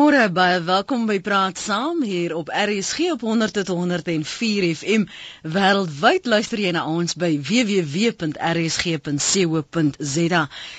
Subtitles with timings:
[0.00, 5.02] Goeiemôre, baie welkom by Praat Saam hier op RSG op 100 tot 104 FM.
[5.44, 8.32] Wêreldwyd luister jy na ons by www.rsg.co.za.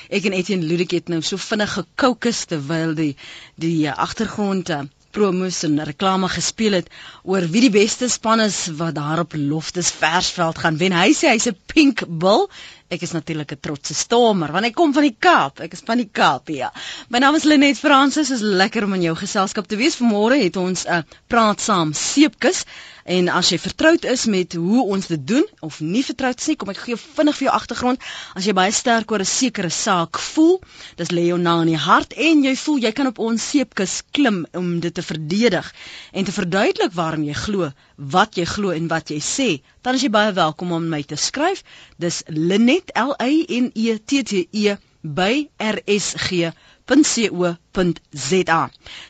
[0.09, 3.13] Ek en Etienne Ludik het nou so vinnig gekookus terwyl die
[3.61, 6.89] die agtergronde promos en reklame gespeel het
[7.23, 10.95] oor wie die beste span is wat daar op Loftus Versveld gaan wen.
[10.97, 12.47] Hy sê hy's 'n pink bull
[12.91, 15.61] Ek is natuurlik 'n trotse stormer want ek kom van die Kaap.
[15.63, 16.73] Ek is van die Kaap, ja.
[17.07, 18.31] My naam is Lenet Fransis.
[18.35, 19.95] Is lekker om in jou geselskap te wees.
[19.95, 22.65] Vanmôre het ons 'n uh, praat saam seepkus
[23.05, 26.55] en as jy vertroud is met hoe ons dit doen of nie vertroud is nie,
[26.55, 28.07] kom ek gee vinnig vir jou agtergrond.
[28.35, 30.61] As jy baie sterk oor 'n sekere saak voel,
[30.97, 34.01] dis lê jou na in die hart en jy voel jy kan op ons seepkus
[34.11, 35.73] klim om dit te verdedig
[36.13, 40.01] en te verduidelik waarom jy glo wat jy glo en wat jy sê, dan is
[40.01, 41.63] jy baie welkom om my te skryf.
[41.97, 46.70] Dis Linet L A N E T T E by rsg.co.za.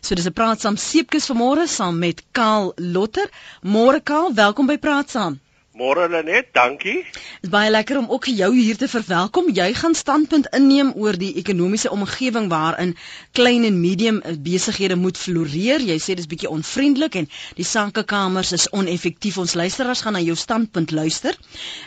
[0.06, 3.28] So dis 'n praat saam seepkus vanmôre saam met Kaal Lotter.
[3.76, 5.40] Môre Kaal, welkom by Praat saam.
[5.74, 7.00] Môre Lenet, dankie.
[7.08, 9.48] Dit is baie lekker om ook jou hier te verwelkom.
[9.56, 12.92] Jy gaan standpunt inneem oor die ekonomiese omgewing waarin
[13.40, 15.80] klein en medium besighede moet floreer.
[15.80, 19.40] Jy sê dis bietjie onvriendelik en die sankekamers is oneffektief.
[19.42, 21.40] Ons luisteraars gaan na jou standpunt luister.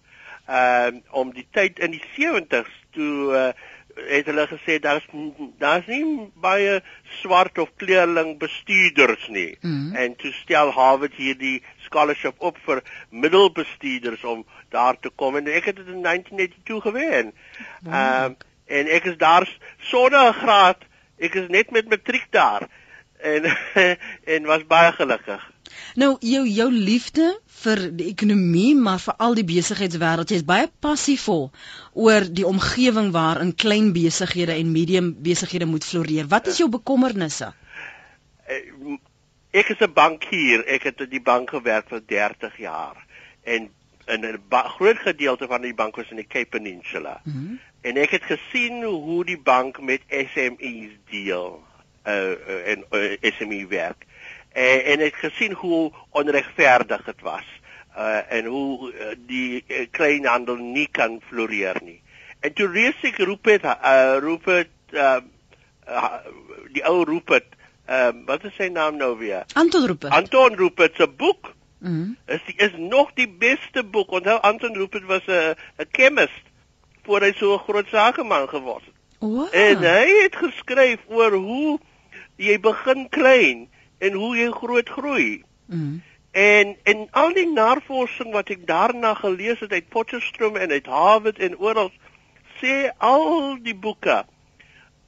[0.48, 3.52] uh om die tyd in die 70s toe uh,
[4.08, 5.06] het hulle gesê daar's
[5.58, 6.82] daar's nie baie
[7.22, 9.58] swart of kleurling bestuurders nie.
[9.62, 9.96] Mm -hmm.
[9.96, 15.66] En toe stel Harvard hierdie scholarship op vir middelbestuurders om daar te kom en ek
[15.66, 17.34] het dit in 1982 gewen.
[17.86, 18.24] Ehm wow.
[18.26, 18.38] um,
[18.68, 20.78] en ek is daar sonder 'n graad.
[21.18, 22.68] Ek is net met matriek daar
[23.18, 23.58] en
[24.34, 25.52] en was baie gelukkig.
[25.96, 27.28] Nou jou jou liefde
[27.64, 30.32] vir die ekonomie, maar vir al die besigheidswêreld.
[30.34, 31.50] Jy's baie passievol
[31.94, 36.28] oor die omgewing waarin klein besighede en medium besighede moet floreer.
[36.28, 37.54] Wat is jou bekommernisse?
[38.48, 38.62] Eh,
[39.52, 40.66] ek is 'n bankier.
[40.68, 43.06] Ek het in die bank gewerk vir 30 jaar
[43.44, 43.70] en
[44.08, 47.22] in 'n groot gedeelte van die bank was in die Cape Peninsula.
[47.24, 47.60] Mm -hmm.
[47.82, 51.64] En ek het gesien hoe die bank met SMEs deel
[52.08, 54.06] uh, uh en uh, SME werk
[54.58, 57.46] en, en ek het gesien hoe onregverdig dit was
[57.98, 62.00] uh, en hoe uh, die uh, kleinhandel nie kan floreer nie.
[62.46, 65.20] En toe reis ek roep het uh, roep het uh,
[65.90, 66.10] uh,
[66.74, 67.54] die ou roep het
[67.90, 69.46] uh, wat is sy naam nou weer?
[69.54, 70.10] Anton het.
[70.10, 71.54] Anton het se boek.
[71.80, 71.94] Mhm.
[71.94, 74.12] Mm is die, is nog die beste boek.
[74.12, 76.46] Onthou Anton het was 'n 'n chemist
[77.06, 78.96] voor hy so 'n groot sakeman geword het.
[79.20, 79.48] Wow.
[79.52, 81.80] En hy het geskryf oor hoe
[82.36, 85.44] jy begin klein en hoe jy groot groei.
[85.66, 86.02] Mm.
[86.32, 91.40] En en al die navorsing wat ek daarna gelees het uit Potchefstroom en uit Harvard
[91.40, 91.92] en oral
[92.62, 94.24] sê al die boeke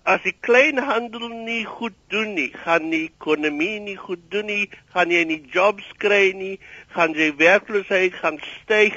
[0.09, 5.11] as die kleinhandel nie goed doen nie, gaan die ekonomie nie goed doen nie, gaan
[5.13, 6.55] jy nie jobs kry nie,
[6.95, 8.95] gaan jy werkloosheid gaan styg.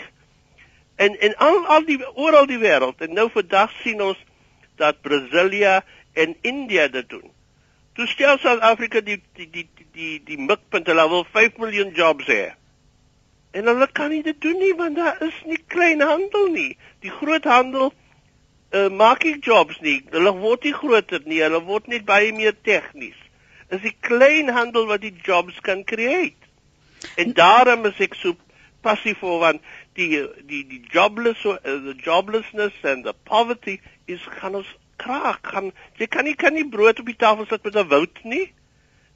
[0.97, 4.21] En en al al die oral die wêreld en nou vandag sien ons
[4.81, 5.83] dat Brasilia
[6.15, 7.29] en India dit doen.
[7.93, 12.53] Toe stel Suid-Afrika die die die die die mikpunt hulle wil 5 miljoen jobs hê.
[13.53, 16.71] En hulle kan nie dit doen nie want daar is nie klein handel nie.
[17.05, 19.99] Die groot handel uh, maak nie jobs nie.
[20.15, 21.43] Hulle word nie groter nie.
[21.45, 23.19] Hulle word net baie meer tegnies.
[23.69, 26.49] Is die klein handel wat die jobs kan create.
[27.21, 28.37] En daarom is ek so
[28.83, 29.61] passief voor want
[29.99, 33.81] die die die jobless uh, the joblessness and the poverty
[34.11, 34.71] is gaan ons
[35.05, 35.71] kraak gaan
[36.01, 38.47] jy kan nie kan nie brood op die tafel sit met 'n woud nie.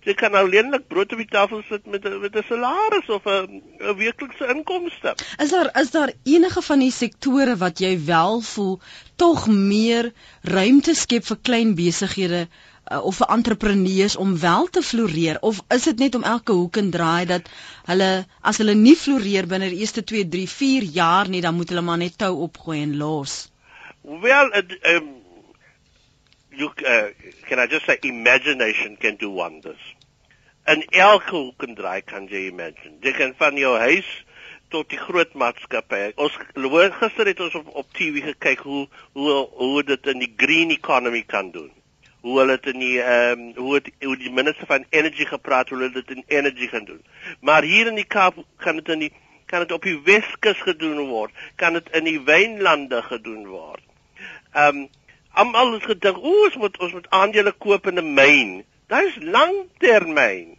[0.07, 3.63] Jy kan alleenlik brood op die tafel sit met 'n met 'n salaris of 'n
[3.81, 5.15] 'n weeklikse inkomste.
[5.43, 8.81] Is daar is daar enige van die sektore wat jy wel voel
[9.17, 10.13] tog meer
[10.43, 12.47] ruimte skep vir klein besighede
[12.91, 16.77] uh, of vir entrepreneurs om wel te floreer of is dit net om elke hoek
[16.77, 17.51] en draai dat
[17.91, 18.11] hulle
[18.41, 21.83] as hulle nie floreer binne die eerste 2, 3, 4 jaar nie dan moet hulle
[21.83, 23.51] maar net tou opgooi en los?
[24.23, 25.26] Wel, um,
[26.59, 27.09] look, uh,
[27.49, 29.81] can I just say, imagination can do wonders.
[30.67, 32.97] In elke hoek en draai kan jy imagine.
[33.03, 34.09] Jy kan van jou huis
[34.75, 36.11] tot die groot maatskappye.
[36.19, 36.39] Ons
[36.99, 41.23] gister het ons op, op TV gekyk hoe hoe hoe dit in die green economy
[41.23, 41.71] kan doen.
[42.27, 45.71] Hoe hulle dit in die ehm um, hoe het, hoe die minister van energy gepraat
[45.71, 47.03] hoe hulle dit in energy gaan doen.
[47.41, 49.13] Maar hier in die Kaap kan dit in die
[49.47, 51.31] kan dit op die Weskus gedoen word.
[51.57, 53.83] Kan dit in die wynlande gedoen word.
[54.53, 54.89] Ehm um,
[55.37, 59.17] almal het gedink, "O, ons moet ons moet aandele koop in 'n myn." Dit is
[59.21, 60.57] langtermyn.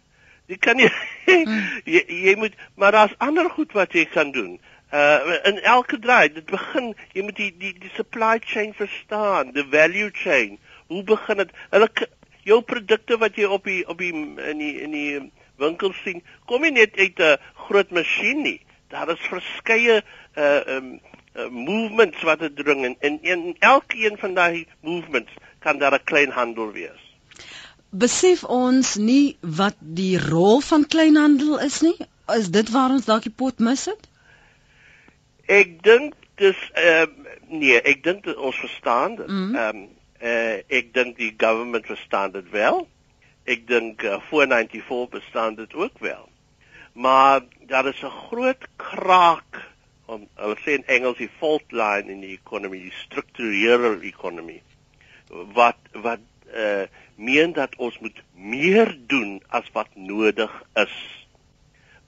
[0.48, 1.64] Jy kan hmm.
[1.94, 4.58] jy, jy moet maar daar's ander goed wat jy kan doen.
[4.92, 9.64] Uh in elke draai, dit begin jy moet die die die supply chain verstaan, the
[9.70, 10.56] value chain.
[10.88, 11.52] Hoe begin dit?
[11.70, 11.90] Hulle
[12.48, 16.64] jou produkte wat jy op die op die in die in die winkels sien, kom
[16.64, 17.36] nie net uit 'n
[17.66, 18.60] groot masjien nie.
[18.88, 20.02] Daar is verskeie
[20.36, 21.00] uh um
[21.38, 26.04] uh, movements wat dit dring en in, in elkeen van daai movements kan daar 'n
[26.04, 27.02] klein handel wees.
[27.90, 31.96] Besef ons nie wat die rol van kleinhandel is nie?
[32.36, 34.08] Is dit waar ons dalk die pot mis het?
[35.46, 37.06] Ek dink dis uh,
[37.48, 39.26] nee, ek dink ons verstaan dit.
[39.26, 39.54] Mhm.
[39.54, 39.88] Ehm mm um,
[40.22, 42.88] uh, ek dink die government verstaan dit wel.
[43.44, 46.28] Ek dink uh, voor 94 bestaan dit ook wel.
[46.92, 49.67] Maar daar is 'n groot kraak
[50.08, 54.62] om hulle sê in Engels die fault line in die ekonomie, die strukturele ekonomie
[55.56, 56.86] wat wat eh uh,
[57.18, 60.94] meen dat ons moet meer doen as wat nodig is.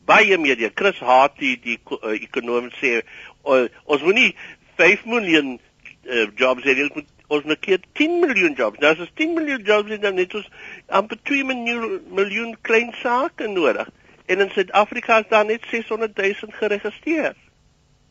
[0.06, 0.56] Baie meer.
[0.56, 3.00] Die Chris Harty die uh, ekonom sê
[3.44, 4.30] uh, ons moet nie
[4.78, 8.80] 5 miljoen uh, jobs hê, ons moet ons moet keer 10 miljoen jobs.
[8.80, 10.48] Nou as ons 10 miljoen jobs het dan net ons
[10.88, 13.90] amper 2 miljoen miljoen klein sake nodig.
[14.26, 17.34] En in Suid-Afrika is daar net 600 000 geregistreer.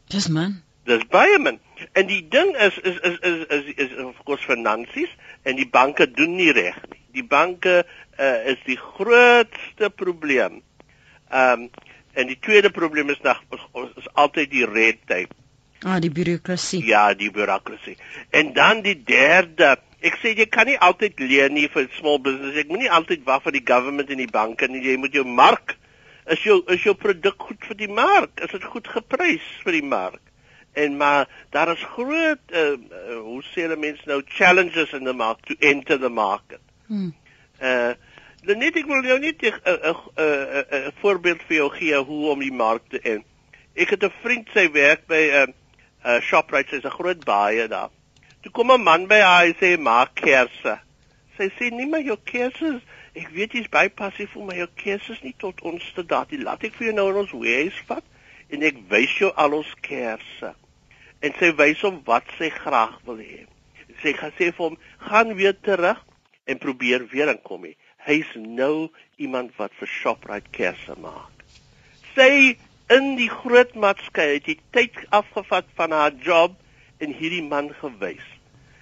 [0.09, 0.61] Dis man.
[0.89, 1.59] Dis baie min.
[1.93, 5.11] En die ding is is is is is, is, is of course finansies
[5.43, 7.01] en die banke doen nie reg nie.
[7.19, 10.61] Die banke uh, is die grootste probleem.
[11.29, 11.69] Ehm um,
[12.17, 15.35] en die tweede probleem is nog is, is altyd die red tape.
[15.85, 16.81] Ah, die bureaukrasie.
[16.85, 17.95] Ja, die bureaukrasie.
[18.29, 22.55] En dan die derde Ek sê jy kan nie altyd leen nie vir small business.
[22.55, 24.79] Ek moenie altyd wag vir die government en die banke nie.
[24.85, 25.75] Jy moet jou mark
[26.25, 28.39] is jou is jou produk goed vir die mark?
[28.43, 30.21] Is dit goed geprys vir die mark?
[30.73, 35.13] En maar daar is groot uh, uh, hoe sê hulle mense nou challenges in the
[35.13, 36.61] market to enter the market.
[36.87, 37.13] Hmm.
[37.61, 37.93] Uh
[38.47, 39.95] net ek wil jou net 'n 'n
[40.87, 43.23] 'n voorbeeld vir jou gee hoe om die mark te en.
[43.75, 45.53] Ek het 'n vriend sy werk by 'n uh,
[46.05, 47.89] uh, Shoprite, sy's 'n groot baie daar.
[48.41, 50.79] Toe kom 'n man by haar en sê maak kersse.
[51.37, 52.81] Sy sê nie maar jou kersse
[53.19, 54.55] Ek weet jy's baie passief vir my.
[54.61, 56.31] Jou keuse is nie tot ons te daad.
[56.39, 58.05] Laat ek vir jou nou in ons huis vat
[58.55, 60.53] en ek wys jou al ons kersse.
[61.19, 63.43] En sy wys hom wat sy graag wil hê.
[63.99, 64.77] Sy gaan sê vir hom,
[65.09, 65.99] "Gaan weer terug
[66.47, 67.75] en probeer weer inkom nie."
[68.07, 71.43] Hy's nou iemand wat vir Shoprite kersse maak.
[72.15, 72.55] Sy
[72.89, 76.55] in die groot maatskappy het die tyd afgevat van haar job
[76.99, 78.25] en hierdie man gewys.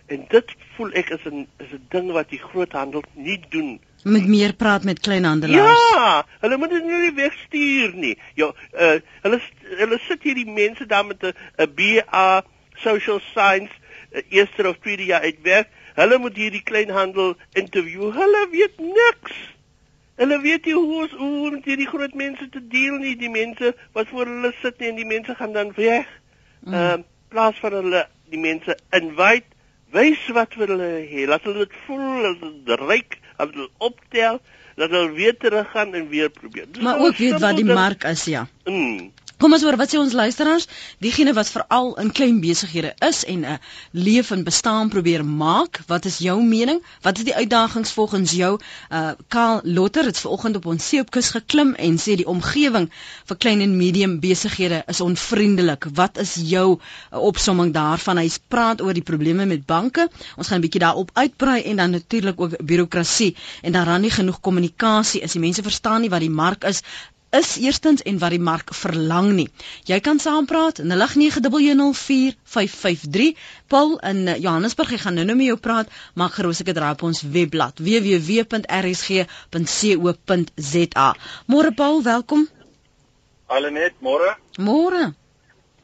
[0.07, 4.27] En dit voel ek is 'n is 'n ding wat die groothandel nie doen met
[4.27, 5.83] meer praat met kleinhandelaars.
[5.93, 8.13] Ja, hulle moet dit nie wegstuur nie.
[8.35, 8.93] Ja, uh,
[9.25, 9.41] hulle
[9.81, 12.43] hulle sit hier die mense daar met 'n BA
[12.75, 13.73] social science
[14.11, 15.69] uh, eerste of tweede jaar uitwerk.
[15.95, 18.13] Hulle moet hier die kleinhandel interview.
[18.13, 19.37] Hulle weet niks.
[20.15, 23.75] Hulle weet nie hoe ons hoe om hierdie groot mense te deel nie, die mense
[23.93, 26.07] wat voor hulle sit nie en die mense gaan dan weg.
[26.65, 26.73] Ehm mm.
[26.73, 29.45] uh, plaas van hulle die mense invite,
[29.91, 31.25] wys wat vir hulle hê.
[31.27, 34.41] Laat hulle dit voel, hulle is ryk hulle optel
[34.75, 36.65] dat hulle weer terug gaan en weer probeer.
[36.71, 38.47] Dis maar ook weet wat die mark is, ja.
[38.65, 39.11] Mm.
[39.37, 40.63] Kom ons hoor wat sê ons luisteraars,
[41.05, 43.59] diegene wat veral in klein besighede is en 'n
[43.93, 45.81] leef en bestaan probeer maak.
[45.91, 46.79] Wat is jou mening?
[47.05, 48.57] Wat is die uitdagings volgens jou?
[48.89, 52.89] Uh Karl Lotter het vanoggend op ons seepkus geklim en sê die omgewing
[53.29, 55.85] vir klein en medium besighede is onvriendelik.
[55.93, 58.17] Wat is jou uh, opsomming daarvan?
[58.17, 60.07] Hy praat oor die probleme met banke.
[60.37, 64.11] Ons gaan 'n bietjie daarop uitbrei en dan natuurlik ook bureaukrasie en daar dan nie
[64.11, 65.31] genoeg kommunikasie is.
[65.31, 66.81] Die mense verstaan nie wat die mark is
[67.37, 69.49] is eerstens en wat die mark verlang nie.
[69.89, 70.87] Jy kan saampraat 0891104553.
[73.67, 77.21] Paul in Johannesburg, ek gaan nou-nou met jou praat, maar gerus ek draai op ons
[77.21, 78.67] webblad www.rsg.co.za.
[81.53, 82.47] Môre Paul, welkom.
[83.47, 84.35] Alenet, môre.
[84.59, 85.13] Môre.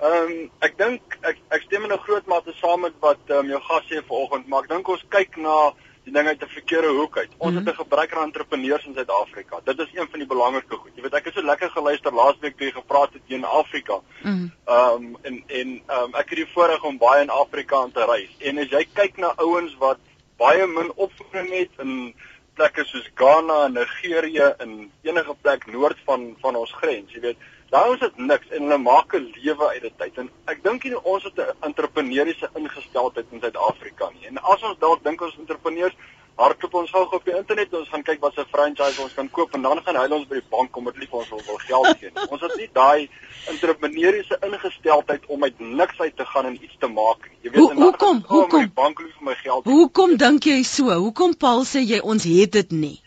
[0.04, 0.32] Ehm um,
[0.66, 3.62] ek dink ek ek stem in 'n groot mate saam met wat ehm um, jou
[3.70, 5.72] gas sê vanoggend, maar ek dink ons kyk na
[6.04, 7.32] die ding uit 'n verkeerde hoek uit.
[7.38, 7.68] Ons mm -hmm.
[7.68, 9.60] het 'n gebrek aan entrepreneurs in Suid-Afrika.
[9.64, 10.92] Dit is een van die belangrike goed.
[10.96, 14.00] Jy weet ek het so lekker geluister laasweek toe jy gepraat het in Afrika.
[14.24, 17.76] Ehm mm um, en en ehm um, ek het die voorreg om baie in Afrika
[17.78, 18.30] aan te reis.
[18.40, 19.98] En as jy kyk na ouens wat
[20.38, 22.16] baie min opvoeding het in
[22.54, 27.38] plekke soos Ghana en Nigerië en enige plek noord van van ons grens, jy weet,
[27.74, 30.18] daar is dit niks en hulle maak 'n lewe uit dit uit.
[30.18, 34.28] En ek dink nie ons het 'n entrepreneursiese ingesteldheid in Suid-Afrika nie.
[34.28, 35.96] En as ons dalk dink ons entrepreneurs
[36.36, 39.54] hardloop ons gou op die internet ons gaan kyk wat se franchise ons kan koop
[39.54, 42.12] en dan gaan hy ons by die bank kom met lief ons wil, geld gee.
[42.30, 43.10] ons het nie daai
[43.54, 47.38] entrepreneursiese ingesteldheid om uit niks uit te gaan en iets te maak nie.
[47.42, 48.24] Jy weet Hoe, hoekom?
[48.28, 48.60] Hoekom?
[48.60, 49.66] Die bank lief vir my geld.
[49.66, 50.90] Hoekom dink jy so?
[51.06, 52.98] Hoekom Paul sê jy ons het dit nie?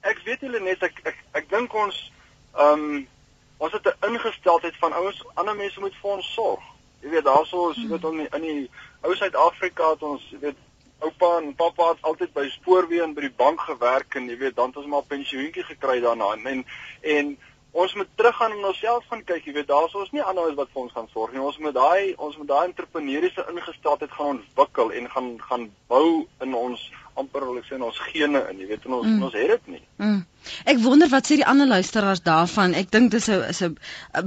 [0.00, 2.04] Ek weet hulle net ek ek, ek, ek dink ons
[2.56, 3.00] ehm um,
[3.60, 6.64] ons het 'n ingesteldheid van ouens ander mense moet vir ons sorg.
[7.00, 7.88] Jy weet daarso is hmm.
[7.88, 10.56] weet in die, in die ou Suid-Afrika het ons weet
[11.00, 14.56] oupa en pappa het altyd by spoorweë en by die bank gewerk en jy weet
[14.56, 16.64] dan het ons maar pensioentjie gekry daarna en
[17.00, 17.36] en
[17.70, 20.82] ons moet teruggaan en onsself gaan kyk jy weet daar's ons nie anders wat vir
[20.82, 25.10] ons gaan sorg nie ons moet daai ons moet daai entrepreneursiese ingesteldheid gaan ontwikkel en
[25.14, 26.88] gaan gaan bou in ons
[27.20, 29.22] amper wil ek sê in ons gene in jy weet en ons mm.
[29.28, 30.20] ons het dit nie mm.
[30.64, 32.74] Ek wonder wat sê die ander luisteraars daarvan.
[32.74, 33.76] Ek dink dis 'n is 'n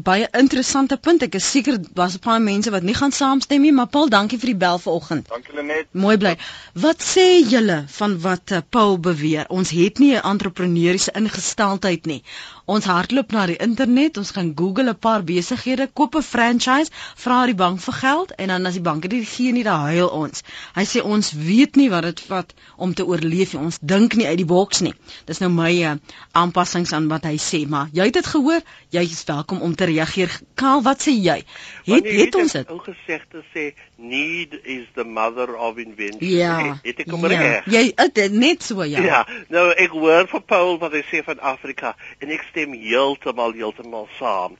[0.03, 1.23] baie interessante punt.
[1.23, 4.39] Ek is seker daar's 'n paar mense wat nie gaan saamstem nie, maar Paul, dankie
[4.39, 5.27] vir die bel vanoggend.
[5.29, 5.87] Dankie Lenet.
[5.91, 6.37] Mooi bly.
[6.73, 9.45] Wat sê julle van wat uh, Paul beweer?
[9.49, 12.23] Ons het nie 'n entrepreneursiese ingesteldheid nie.
[12.65, 17.45] Ons hardloop na die internet, ons gaan Google 'n paar besighede, koop 'n franchise, vra
[17.45, 20.43] die bank vir geld en dan as die banke dit gee nie, dan huil ons.
[20.75, 23.61] Hy sê ons weet nie wat dit vat om te oorleef nie.
[23.61, 24.93] Ons dink nie uit die boks nie.
[25.25, 25.95] Dis nou my uh,
[26.31, 28.61] aanpassings aan wat hy sê, maar jy het dit gehoor,
[28.93, 30.33] jy is welkom om te reageer.
[30.59, 31.39] Kaal, wat sê jy?
[31.87, 32.73] Het het ons dit?
[32.73, 33.65] Ou gesegde sê
[33.97, 36.25] need is the mother of invention.
[36.29, 36.79] Ja.
[36.83, 37.37] Het ek kom ja.
[37.37, 37.69] reg?
[37.71, 39.03] Jy het net so ja.
[39.03, 39.21] Ja,
[39.53, 44.09] nou ek hoor van Paul wat hy sê van Afrika en ek stem heeltemal heeltemal
[44.19, 44.57] saam.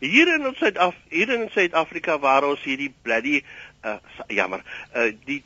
[0.00, 3.40] Hier in Suid-Af hier in Suid-Afrika waar ons hierdie bloody
[3.86, 3.96] uh,
[4.28, 5.42] jammer, uh, die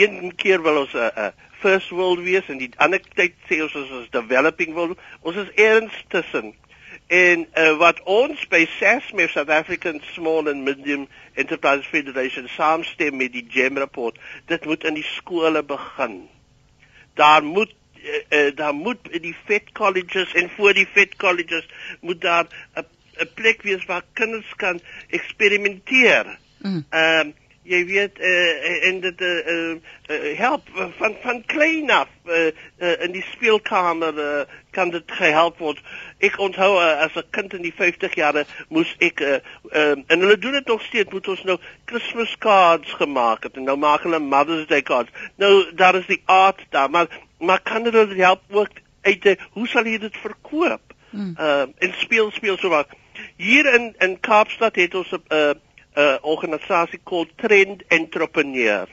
[0.00, 3.60] een keer wil ons 'n uh, uh, first world wees en die ander tyd sê
[3.64, 4.98] ons ons is developing world.
[5.20, 6.52] Ons is eers tussen.
[7.10, 13.34] En uh, wat ons by SASME South African Small and Medium Enterprise Federation saamstem met
[13.34, 16.22] die GEM rapport, dit moet in die skole begin.
[17.18, 21.66] Daar moet uh, uh, daar moet in die vet colleges en voor die vet colleges
[22.00, 22.46] moet daar
[22.78, 22.86] 'n
[23.20, 26.38] 'n plek wees waar kinders kan eksperimenteer.
[26.58, 26.84] Mm.
[26.90, 27.26] Ehm mm.
[27.26, 29.74] um, jy weet uh, en dit uh,
[30.08, 32.46] uh, help van van klein af uh,
[32.78, 34.40] uh, in die speelkamer uh,
[34.70, 35.80] kan dit gehelp word.
[36.24, 39.38] Ek onthou uh, as 'n kind in die 50 jare moes ek uh,
[39.72, 43.68] uh, en hulle doen dit nog steeds moet ons nou Christmas cards gemaak het en
[43.68, 45.10] nou maak hulle Mother's Day cards.
[45.36, 48.70] Nou daar is die art daar, maar maar kan dit help ook
[49.02, 50.96] uit uh, hoe sal jy dit verkoop?
[51.10, 51.34] Hmm.
[51.38, 52.88] Uh, en speel speel so wat.
[53.36, 55.52] Hier in in Kaapstad het ons 'n uh,
[55.96, 58.86] uh, organisasie called Trend Entrepreneur.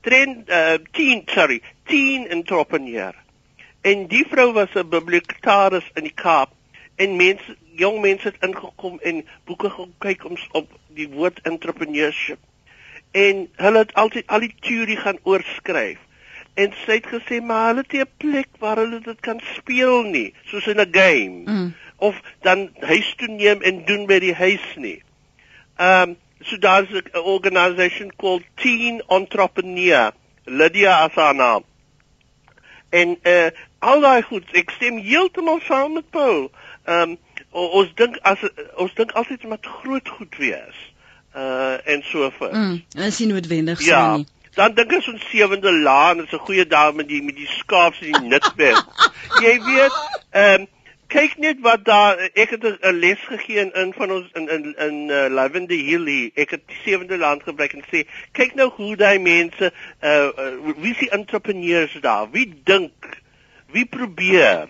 [0.00, 3.14] Trend uh, Teen, sorry, Teen Entrepreneur.
[3.80, 6.50] En die vrou was 'n bibliotekaris in die Kaap
[6.96, 12.38] en mense, jong mense het ingekom en boeke gekyk om op die woord entrepreneurship.
[13.10, 15.98] En hulle het altyd al die teorie gaan oorskryf.
[16.54, 20.34] En sy het gesê maar hulle het 'n plek waar hulle dit kan speel nie,
[20.44, 21.42] soos in 'n game.
[21.44, 21.74] Mm.
[21.96, 25.02] Of dan huis toe neem en doen by die huis nie.
[25.78, 26.16] Um,
[26.46, 30.12] so there's an organization called Teen Entrepreneur,
[30.46, 31.62] Lydia Asana.
[32.90, 33.50] En uh
[33.84, 36.46] al daai goed, ek stem heeltemal saam met Paul.
[36.86, 37.16] Um
[37.50, 38.44] ons dink as
[38.80, 40.84] ons dink altyd met groot goed wees.
[41.34, 42.54] Uh en so voort.
[42.54, 42.78] Mm,
[43.08, 44.04] is nie noodwendig so ja.
[44.16, 44.28] nie.
[44.54, 47.50] Dan dink ek so 'n sewende laan, is 'n goeie dame met die met die
[47.50, 48.84] skaap se die nitbed.
[49.42, 49.98] Jy weet,
[50.30, 50.68] ehm um,
[51.14, 54.64] kyk net wat daar ek het 'n les gegee in in van ons in in
[54.86, 56.32] in uh, Lavender Hill.
[56.34, 60.74] Ek het die sewende land gebruik en sê kyk nou hoe daai mense uh, uh
[60.76, 62.30] wie se entrepreneurs daar.
[62.30, 63.22] Wie dink?
[63.70, 64.66] Wie probeer?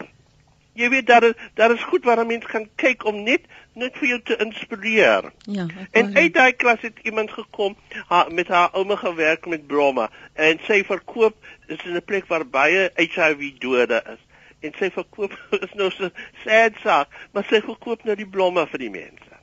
[0.74, 3.40] Jy weet daar is daar is goed waar 'n mens kan kyk om net
[3.74, 5.32] net vir jou te inspireer.
[5.38, 5.66] Ja.
[5.90, 10.60] En uit daai klas het iemand gekom ha, met haar ouma gewerk met Broma en
[10.66, 11.34] sy verkoop
[11.66, 14.20] is in 'n plek waar baie HIV dode is
[14.64, 16.10] en sy verkoop is nou so
[16.44, 19.40] sad saak, maar sy verkoop nou die blomme vir die mense.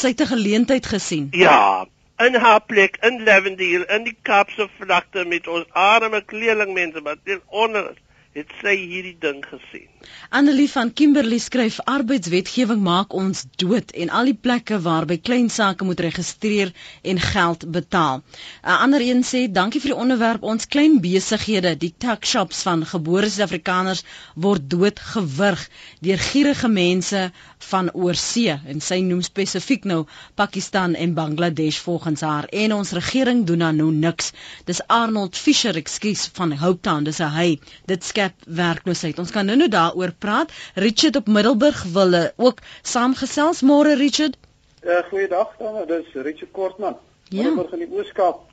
[0.00, 1.28] Sy het 'n geleentheid gesien.
[1.36, 1.86] Ja,
[2.18, 7.94] in haar plek in Lavendale in die Kaapse vlakte met ons arme kleerlingmense wat onder
[8.36, 9.88] het sy hierdie ding gesien.
[10.30, 15.84] Annelie van Kimberley skryf arbeidswetgewing maak ons dood en al die plekke waarby klein sake
[15.84, 16.70] moet registreer
[17.02, 18.22] en geld betaal.
[18.62, 22.84] 'n Ander een sê dankie vir die onderwerp ons klein besighede, die tuck shops van
[22.86, 24.04] gebore Suid-Afrikaners
[24.34, 25.68] word doodgewurg
[26.00, 27.30] deur gierige mense
[27.70, 30.04] van oorsee en sy noem spesifiek nou
[30.34, 34.32] Pakistan en Bangladesh volgens haar en ons regering doen dan nou niks.
[34.64, 37.58] Dis Arnold Fisher, ekskuus van Hope Town, dis hy.
[37.86, 39.18] Dit skep werkloosheid.
[39.22, 40.52] Ons kan nou nou daaroor praat.
[40.74, 44.34] Richard op Middelburg wil uh, ook saamgesels môre Richard.
[44.82, 46.96] Uh, Goeiedag dan, dis Richard Kortman.
[47.28, 47.42] Ja.
[47.42, 48.46] Middelburg in die Ooskaap.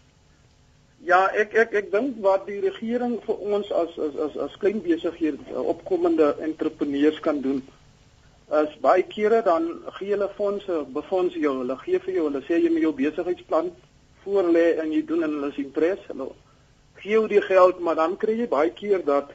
[1.05, 4.81] Ja, ek ek ek dink wat die regering vir ons as as as as klein
[4.85, 7.61] besighede, opkomende entrepreneurs kan doen
[8.61, 9.63] is baie kere dan
[9.97, 13.71] gee hulle fondse, befonds jou, hulle gee vir jou, hulle sê jy moet jou besigheidsplan
[14.25, 16.01] voorlê en jy doen en hulle is impres.
[16.11, 16.27] Hulle
[17.01, 19.33] gee jou die geld, maar dan kry jy baie keer dat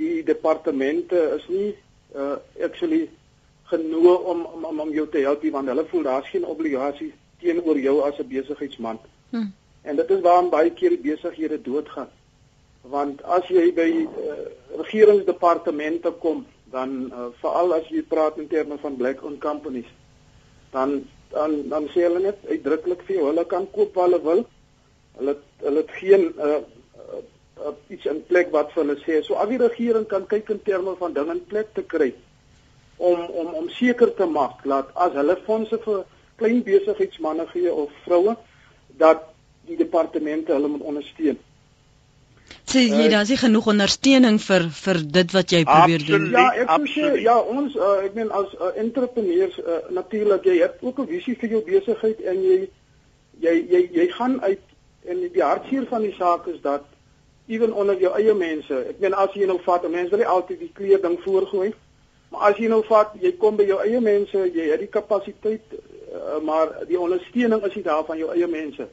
[0.00, 1.70] die departemente is nie
[2.16, 3.08] uh actually
[3.70, 8.00] genoeg om om om jou te help want hulle voel daar's geen obligasie teenoor jou
[8.06, 8.98] as 'n besigheidsman.
[9.30, 9.52] Hmm.
[9.82, 12.08] En dit is waarom baie keer die besighede doodgaan.
[12.82, 14.34] Want as jy by uh,
[14.76, 19.88] regeringsdepartemente kom, dan uh, veral as jy praat in terme van black owned companies,
[20.70, 24.44] dan dan dan sê hulle net uitdruklik vir jou, hulle kan koop wat hulle wil.
[25.18, 26.60] Hulle hulle het geen uh,
[27.88, 29.20] iets in plek wat vir hulle sê.
[29.26, 32.12] So al die regering kan kyk in terme van dinge in plek te kry
[32.96, 36.02] om om om seker te maak dat as hulle fondse vir
[36.40, 38.36] klein besigheidsmense gee of vroue
[39.02, 39.22] dat
[39.68, 41.38] die departemente hulle moet ondersteun.
[42.70, 46.26] Sê jy uh, daar is genoeg ondersteuning vir vir dit wat jy probeer doen?
[46.34, 50.82] Ja, ek sê ja, ons uh, ek meen as uh, entrepreneurs uh, natuurlik jy het
[50.82, 52.58] ook 'n visie vir jou besigheid en jy
[53.46, 54.64] jy jy jy gaan uit
[55.08, 56.84] en die hartseer van die saak is dat
[57.50, 58.76] ewen onder jou eie mense.
[58.92, 61.72] Ek meen as jy nou vat, mense wil nie altyd die kleer ding voorgooi.
[62.30, 65.74] Maar as jy nou vat, jy kom by jou eie mense, jy het die kapasiteit,
[65.74, 68.86] uh, maar die ondersteuning is nie daar van jou eie mense.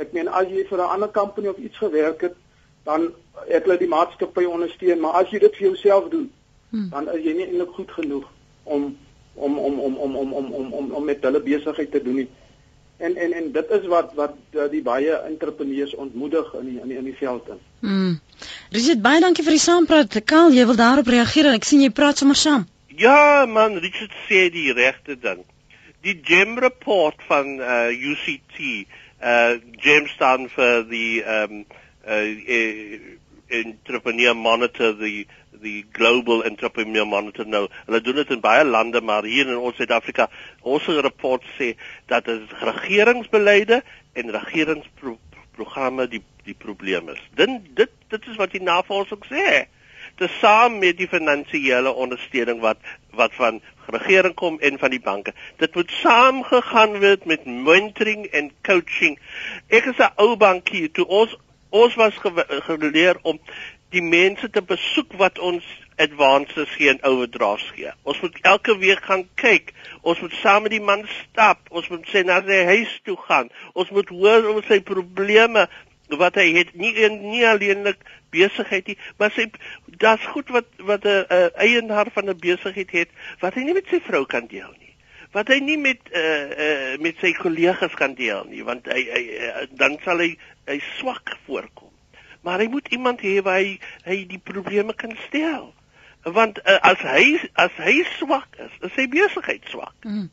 [0.00, 2.36] Ek meen as jy vir 'n ander company of iets gewerk het,
[2.84, 3.12] dan
[3.48, 6.30] het hulle die maatskappy ondersteun, maar as jy dit vir jouself doen,
[6.70, 6.90] hmm.
[6.90, 8.28] dan is jy nie eintlik goed genoeg
[8.64, 8.96] om
[9.34, 12.28] om om om om om om om om om met hulle besigheid te doen nie
[13.00, 16.88] en en en dit is wat wat uh, die baie entrepreneurs ontmoedig in die, in
[16.88, 17.62] die, in die veld in.
[17.80, 18.18] Mm.
[18.76, 20.18] Richard, baie dankie vir die saampraat.
[20.24, 22.66] Kaal, jy wil daarop reageer en ek sien jy praat sommer saam.
[23.00, 25.44] Ja, man, Richard sê die regte ding.
[26.04, 28.60] Die GEM report van uh, UCT,
[29.20, 31.64] uh GEM staan vir die um
[32.08, 32.24] uh,
[32.56, 33.16] uh
[33.50, 35.26] entrepreneur monitor the
[35.62, 37.66] the global entrepreneur monitor nou.
[37.86, 40.28] Hulle doen dit in baie lande, maar hier in ons Suid-Afrika,
[40.62, 41.74] ons rapport sê
[42.06, 43.82] dat dit regeringsbeleide
[44.12, 47.20] en regeringsprogramme die die probleem is.
[47.36, 49.66] Dit dit dit is wat die navorsing sê.
[50.40, 52.80] Saam met die finansiële ondersteuning wat
[53.16, 53.60] wat van
[53.90, 55.32] regering kom en van die banke.
[55.56, 59.18] Dit moet saamgegaan word met mentoring en coaching.
[59.68, 61.36] Ek is 'n ou bankier toe ons
[61.70, 62.14] ons was
[62.66, 63.38] geleer om
[63.90, 65.66] die mense te besoek wat ons
[66.00, 67.92] advances gee en overdrafts gee.
[68.08, 69.74] Ons moet elke week gaan kyk.
[70.00, 71.66] Ons moet saam met die man stap.
[71.68, 73.50] Ons moet sê na sy huis toe gaan.
[73.74, 75.66] Ons moet hoor oor sy probleme
[76.20, 78.00] wat hy het nie nie alleenlik
[78.34, 79.44] besigheid nie, maar sy
[80.02, 83.86] daar's goed wat wat 'n uh, eienaar van 'n besigheid het wat hy nie met
[83.86, 84.94] sy vrou kan deel nie.
[85.30, 89.22] Wat hy nie met uh, uh, met sy kollegas kan deel nie, want hy, hy
[89.38, 91.89] uh, dan sal hy hy swak voorkom
[92.46, 95.70] maar hy moet iemand hê waar hy hy die probleme kan stel.
[96.22, 99.96] Want uh, as hy as hy swak is, is sy besigheid swak.
[100.04, 100.28] Mm.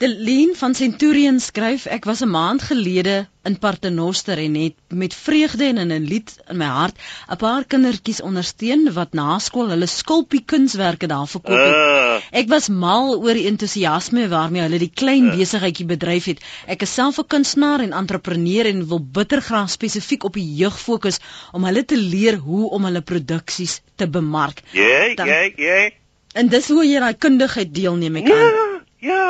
[0.00, 5.64] Delien van Centurion skryf ek was 'n maand gelede in Paternoster en het met vreugde
[5.64, 6.96] en in 'n lied in my hart
[7.28, 11.74] 'n paar kindertjies ondersteun wat na skool hulle skulpie kunswerke daar verkoop het.
[11.74, 16.40] Uh, ek was mal oor die entoesiasme waarmee hulle die klein uh, besigheidjie bedryf het.
[16.66, 20.80] Ek is self 'n kunstenaar en entrepreneur en wil bitter graag spesifiek op die jeug
[20.80, 21.18] fokus
[21.52, 24.62] om hulle te leer hoe om hulle produksies te bemark.
[24.70, 25.90] Ja, ja, ja.
[26.32, 28.38] En dis hoe jy daai kundigheid deelneem ek aan.
[28.38, 28.68] Ja.
[29.00, 29.29] Ja.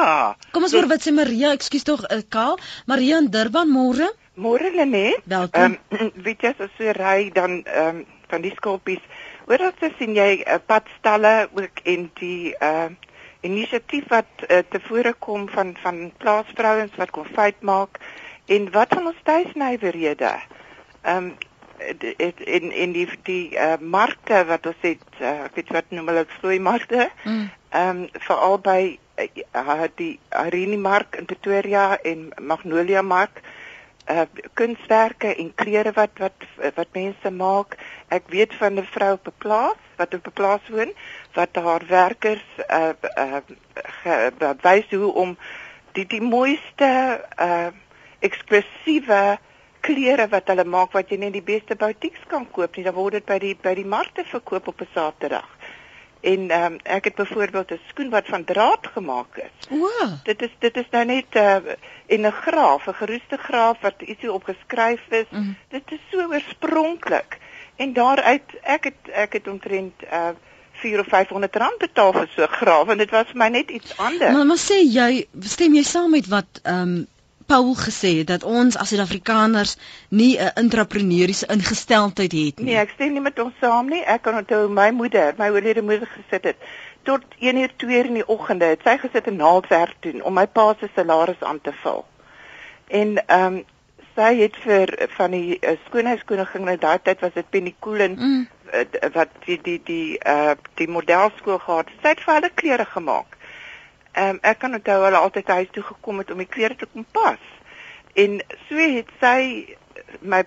[0.51, 2.57] Kom ons hoor wat sê Maria, ekskuus tog, uh, Kaal.
[2.91, 4.09] Maria in Durban môre?
[4.35, 5.23] Môre Lenet.
[5.31, 5.77] Welkom.
[5.95, 9.03] Um, weet jy as jy ry dan ehm um, van die skulpies,
[9.49, 13.11] hoor dat jy sien jy 'n uh, padstalle ook in die ehm uh,
[13.47, 18.01] inisiatief wat uh, tevore kom van van plaasvrouens wat konfyt maak
[18.47, 20.35] en wat van ons tuisnywerhede.
[21.03, 21.37] Ehm um,
[22.59, 26.27] in in die die uh, markte wat ons het, uh, ek weet wat noem hulle
[26.41, 27.07] vloei markte.
[27.25, 27.51] Mm.
[27.71, 28.03] Ehm mm.
[28.03, 28.99] um, veral by
[29.55, 33.43] uh, die Irene Mark in Pretoria en Magnolia Mark
[34.11, 37.77] uh kunswerke en klere wat wat wat mense maak.
[38.09, 40.93] Ek weet van 'n vrou op 'n plaas wat op 'n plaas woon
[41.35, 42.93] wat haar werkers uh
[44.05, 45.37] uh wys hoe om
[45.93, 47.71] die die mooiste uh
[48.21, 49.39] eksklusiewe
[49.81, 53.13] klere wat hulle maak wat jy net die beste boutiques kan koop nie, dan word
[53.13, 55.49] dit by die by die markte verkoop op 'n Saterdag.
[56.21, 59.69] En ehm um, ek het byvoorbeeld 'n skoen wat van draad gemaak is.
[59.71, 59.89] O.
[60.25, 61.57] Dit is dit is nou net uh,
[62.07, 65.31] en 'n graaf, 'n geroeste graaf wat ietsie opgeskryf is.
[65.31, 65.57] Mm.
[65.69, 67.39] Dit is so oorspronklik.
[67.77, 70.29] En daaruit ek het ek het omtrent uh
[70.81, 73.71] 4 of 500 rand betaal vir so 'n graaf en dit was vir my net
[73.71, 74.33] iets anders.
[74.33, 77.07] Maar maar sê jy stem jy saam met wat ehm um,
[77.51, 79.77] Paul gesê het dat ons as Suid-Afrikaners
[80.09, 82.67] nie 'n intrapreneuriese ingesteldheid het nie.
[82.71, 84.03] Nee, ek stem nie met ons saam nie.
[84.05, 86.57] Ek kan onthou my moeder, my oorlede moeder gesit het
[87.03, 90.35] tot 1 uur 2 uur in die oggende het sy gesit en naaldwerk doen om
[90.35, 92.05] my pa se salaris aan te vul.
[92.87, 93.65] En ehm um,
[94.15, 98.49] sy het vir van die uh, skoonheidskoningin in daai tyd was dit Penny Coolen mm.
[98.75, 101.93] uh, wat die die die uh die modelskool gehad.
[102.03, 103.39] Sy het vir hulle klere gemaak.
[104.13, 106.89] Ehm um, ek kan onthou hulle altyd huis toe gekom het om die klere te
[106.93, 107.43] kom pas.
[108.19, 109.77] En so het sy
[110.27, 110.41] my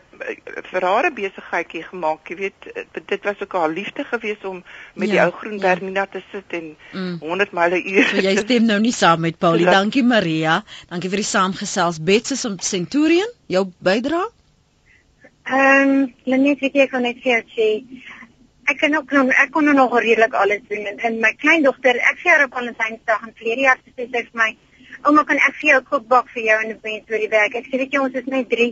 [0.69, 2.67] verrare besigheidjie gemaak, jy weet,
[3.08, 4.60] dit was ook haar liefde geweest om
[4.93, 5.62] met ja, die ou groen ja.
[5.63, 7.17] Bernina te sit en mm.
[7.21, 8.08] 100 myle uur.
[8.12, 9.69] So jy stem nou nie saam met Paulie.
[9.80, 10.62] Dankie Maria.
[10.91, 12.02] Dankie vir die saamgesels.
[12.04, 14.28] Bets om Centurion, jou bydrae?
[15.43, 17.71] Ehm, um, Lenet, ek wil net sê
[18.71, 22.21] ek kan ook nog ek kon nog redelik alles doen en, en my kleindogter ek
[22.21, 24.49] sê haar op Valentynsdag en vlerige jaar sê sy vir my
[25.04, 27.56] ouma kan ek vir jou kook bak vir jou en die mense vir die werk?
[27.60, 28.71] Ek sê weet jy ons is net drie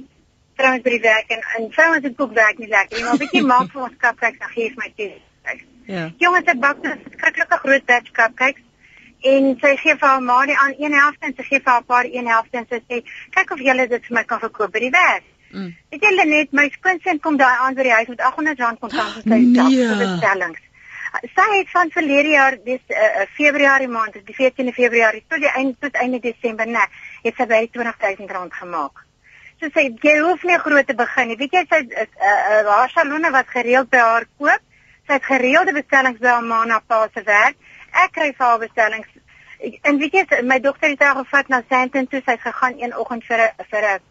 [0.59, 3.35] vrouens by die werk en en vrouens het kook werk nie lekker nie maar weet
[3.37, 5.11] jy maak vir ons cupcakes dan gee vir my toe
[5.91, 6.03] ja.
[6.23, 8.63] Jongens ek bak 'n skrikkelike groot batch cupcakes
[9.33, 11.83] en sy gee vir haar ma die aan een helfte en sy gee vir haar
[11.83, 13.03] pa die een helfte en sy sê
[13.37, 15.71] kyk of jy dit vir my kan verkoop by die werk Mm.
[15.91, 19.17] Ek het net my skoonseun kom daai aan by die huis met 800 rand kontant
[19.25, 20.67] in sy sak vir bestellings.
[21.35, 25.75] Sy het van verlede jaar dis uh, Februarie maand, die 14de Februarie tot die einde
[25.79, 26.87] tot einde Desember, nee,
[27.25, 29.01] het sy by 20000 rand gemaak.
[29.59, 31.37] So sy jy hoef nie groot te begin nie.
[31.41, 34.63] Weet jy sy is 'n uh, uh, haar salone wat gereeld by haar koop.
[35.07, 37.59] Sy het gereelde bestellings by haar ma na pa se werk.
[37.91, 39.11] Ek kry vir haar bestellings.
[39.83, 42.23] En weet jy my dogter het haar gevat na Sandton toe.
[42.25, 44.10] Sy gegaan een oggend vir 'n vir 'n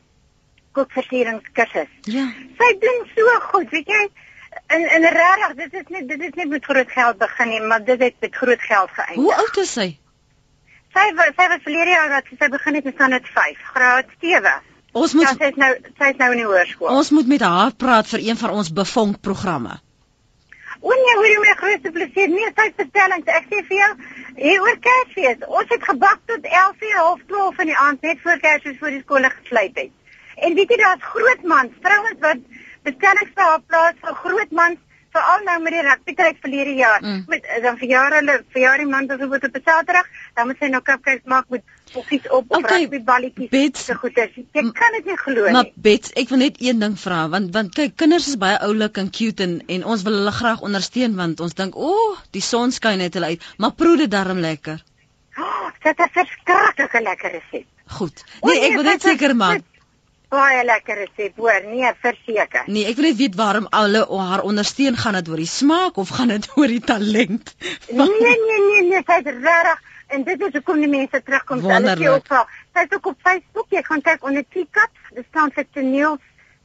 [0.77, 1.91] kookversieringskursus.
[2.11, 2.27] Ja.
[2.59, 4.05] Sy doen so goed, weet jy?
[4.75, 7.85] En en regtig, dit is nie dit is nie met groot geld begin nie, maar
[7.85, 9.23] dit het met groot geld geëindig.
[9.25, 9.89] Hoe oud is sy?
[10.95, 14.57] Sy was sy was verlede jaar dat sy begin het met standaard 5, graad 7.
[14.93, 16.91] Ons moet ja, sy is nou sy is nou in die hoërskool.
[16.99, 19.79] Ons moet met haar praat vir een van ons bevonk programme.
[20.81, 22.31] O nee, hoor jy my grootste plesier.
[22.33, 23.89] Nee, sy vertelling, ek sê vir jou,
[24.41, 25.43] hier oor Kersfees.
[25.47, 29.77] Ons het gebak tot 11:30 in die aand net voor Kersfees voor die skole gesluit
[29.77, 29.93] het.
[30.47, 32.39] En weet jy daar's groot mans, vrouens wat
[32.87, 34.79] bestellings vir haar plaas vir groot mans
[35.15, 37.01] veral nou met die rugby tyd verlede jaar.
[37.03, 37.23] Mm.
[37.29, 40.69] met dan vir jare hulle vir jare man wat op 'n Saterdag dan moet sy
[40.71, 44.31] nou cupcakes maak met poffies op of okay, rugby balletjies so goed is.
[44.35, 45.53] Jy kan dit nie glo nie.
[45.53, 48.97] Maar bet ek wil net een ding vra want want kyk kinders is baie oulik
[48.97, 52.43] en cute en en ons wil hulle graag ondersteun want ons dink o oh, die
[52.43, 53.43] son skyn net hulle uit.
[53.59, 54.79] Maar proe dit darm lekker.
[55.39, 57.67] Oh, dit is 'n verskriklike lekker resep.
[57.91, 58.25] Goed.
[58.43, 59.67] Nee ek wil net seker maak
[60.31, 61.67] baie lekker resep hoor.
[61.67, 62.67] Nee verseker.
[62.67, 66.15] Nee ek wil net weet waarom alle haar ondersteun gaan dit oor die smaak of
[66.17, 67.55] gaan dit oor die talent?
[67.91, 71.63] Nee nee nee nee sy is reg en dit is hoekom die mense terugkom.
[71.67, 75.27] Hulle sê ook vir sy is ook op Facebook jy kan kyk onder teacups dit
[75.31, 76.19] staan vir toneel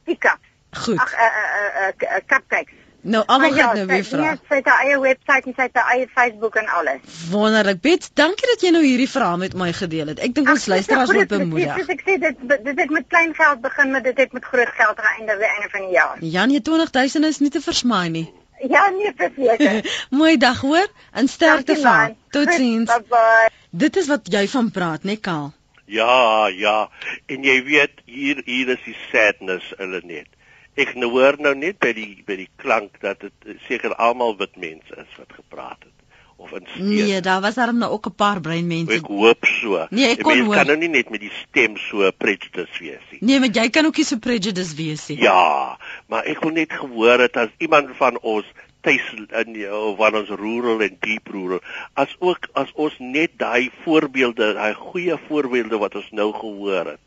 [0.08, 0.98] teacups goed.
[0.98, 4.22] Ag uh, uh, uh, uh, cupcakes Nou almal ja, gaan nou weer vra.
[4.22, 7.18] Ja, sy het haar eie webwerf en sy het haar eie Facebook en alles.
[7.30, 7.78] Wonderlik.
[7.84, 10.22] Bet, dankie dat jy nou hierdie verhaal met my gedeel het.
[10.26, 11.78] Ek dink ons luisteraars moet bemoedig.
[11.78, 14.72] Dis ek sê dit dit het met klein geld begin, maar dit het met groot
[14.80, 16.24] geld geëindig by einde van die jaar.
[16.34, 18.26] Ja, nee 20000 is nie te versmaai nie.
[18.72, 19.98] Ja, nee, verseker.
[20.18, 20.86] Mooi dag hoor.
[21.14, 22.16] In sterkte van.
[22.32, 22.88] Totsiens.
[22.88, 23.50] Bye bye.
[23.70, 25.50] Dit is wat jy van praat, né, Kaal?
[25.84, 26.88] Ja, ja.
[27.28, 30.32] En jy weet hier hier is die sadness hulle net
[30.76, 34.56] ek nou hoor nou net by die by die klank dat dit seker almal wit
[34.60, 35.94] mense is wat gepraat het
[36.36, 36.88] of in steen.
[36.88, 38.92] Nee, daar was daar nou ook 'n paar bruin mense.
[38.92, 39.86] Ek hoop so.
[39.90, 43.20] Nee, ek kon kan nou nie net met die stem so prejudice wees nie.
[43.20, 45.18] Nee, maar jy kan ook nie so prejudice wees nie.
[45.18, 48.46] Ja, maar ek wil net gehoor het as iemand van ons
[48.80, 51.60] tuis in of van ons rural en deep rural
[51.94, 57.00] as ook as ons net daai voorbeelde, daai goeie voorbeelde wat ons nou gehoor het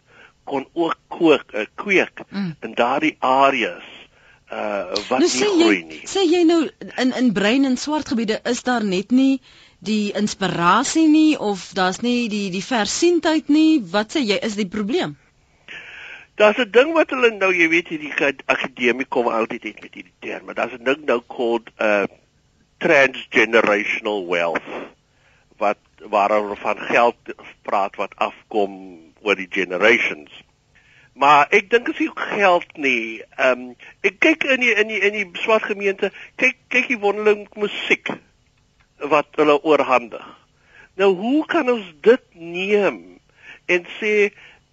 [0.49, 2.51] kon ook kook, uh, kweek mm.
[2.65, 3.87] in daardie areas
[4.49, 6.03] uh wat nou, nie groei nie.
[6.09, 6.63] Sê jy nou
[7.03, 9.41] in in brein en swart gebiede is daar net nie
[9.85, 13.81] die inspirasie nie of daar's nie die die versienheid nie.
[13.91, 15.17] Wat sê jy is die probleem?
[16.39, 18.13] Daar's 'n ding wat hulle nou, jy weet, hierdie
[18.45, 22.07] akademie kom altyd uit met hierdie term, maar daar's 'n ding nou called uh
[22.79, 24.69] transgenerational wealth
[25.57, 25.77] wat
[26.09, 30.31] waar hulle van geld praat wat afkom oor die generations.
[31.19, 33.71] Maar ek dink as jy geld nie, ehm um,
[34.07, 38.13] ek kyk in die in die in die swart gemeente, kyk kyk die wonderlike musiek
[39.11, 40.23] wat hulle oorhandig.
[40.99, 43.19] Nou hoe kan ons dit neem
[43.67, 44.29] en sê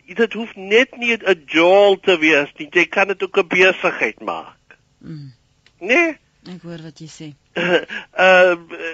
[0.07, 2.69] dit hoef net nie 'n jol te wees nie.
[2.71, 4.79] Jy kan dit ook 'n besigheid maak.
[5.01, 5.33] Mm.
[5.81, 6.17] Nee?
[6.47, 7.29] Ek hoor wat jy sê.
[7.59, 8.87] Ehm uh,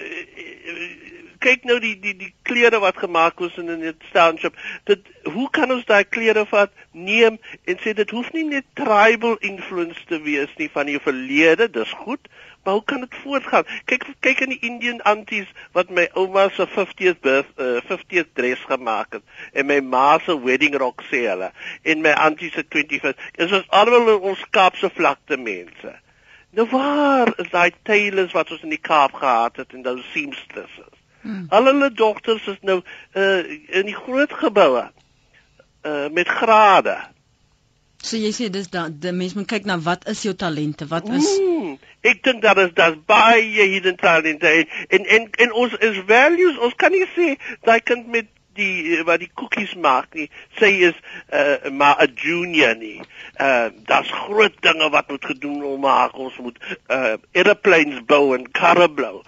[1.42, 4.55] kyk nou die die die klere wat gemaak is in 'n township.
[4.85, 9.37] Dit hoe kan ons daai klere vat neem en sê dit hoef nie net tribal
[9.40, 12.28] influence te wees nie van die verlede, dis goed,
[12.62, 13.66] maar hoe kan dit voortgaan?
[13.85, 18.62] Kyk kyk in die Indian aunties wat my ouma se 50th birth uh, 50th dress
[18.70, 21.50] gemaak het en my ma se wedding rok sê hulle
[21.83, 23.18] en my auntie se 25th.
[23.37, 25.98] Dit is almal ons Kaapse vlakte mense.
[26.52, 31.02] Nou waar is daai tailors wat ons in die Kaap gehad het en daai seamstresses?
[31.22, 31.46] Hmm.
[31.54, 33.40] Al hulle dogters is nou uh,
[33.78, 34.85] in die groot geboue
[35.87, 36.96] uh, met grade.
[38.02, 40.88] So jy sê dis dan die mens moet kyk na wat is jou talente?
[40.90, 45.76] Wat is mm, Ek dink dat is dat baie hidden talente en en en ons
[45.78, 48.26] is values ons kan nie sê daai kind met
[48.57, 50.99] die wat die koekies maak nie sê is
[51.33, 53.01] uh, maar 'n junior nie.
[53.41, 58.51] Uh daar's groot dinge wat moet gedoen om maak ons moet uh airplanes bou en
[58.51, 59.23] karre bou.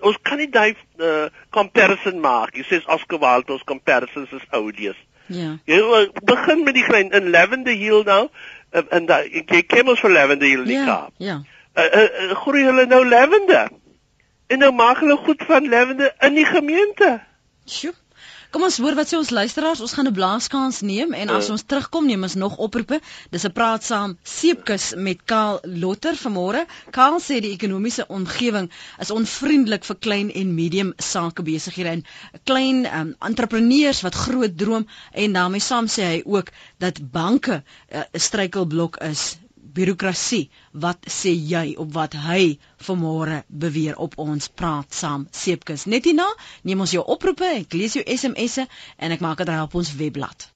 [0.00, 2.56] Ons kan nie daai uh, comparison maak.
[2.56, 4.98] Jy sê Oscar Wilde ons comparisons is odious.
[5.26, 5.58] Ja.
[5.64, 8.28] Jy begin met die klein in Lavender Hill nou
[8.70, 11.12] en daai jy ken ons vir Lavender Hill die ja, Kaap.
[11.18, 11.42] Ja.
[11.76, 13.70] Uh, uh, uh, groei hulle nou lavender.
[14.50, 17.20] En nou maak hulle goed van lavender in die gemeente.
[17.66, 17.94] Sjoe.
[18.50, 19.80] Kom ons hoor wat sê ons luisteraars.
[19.84, 21.52] Ons gaan 'n blaaskans neem en as uh.
[21.54, 22.98] ons terugkom neem ons nog oproepe.
[23.30, 26.64] Dis 'n praat saam seepkus met Kaal Lotter vanmôre.
[26.90, 28.66] Kaal sê die ekonomiese omgewing
[28.98, 32.04] is onvriendelik vir klein en medium sakebesighede en
[32.44, 38.02] klein um, entrepreneurs wat groot droom en daarmee saam sê hy ook dat banke uh,
[38.12, 39.38] 'n struikelblok is
[39.74, 40.48] birokrasie.
[40.72, 45.86] Wat sê jy op wat hy vanmôre beweer op ons praat saam Seepkus?
[45.86, 46.28] Net hierna
[46.62, 48.66] neem ons jou oproepe, ek lees jou SMS'e
[48.98, 50.50] en ek maak dit reg op ons webblad.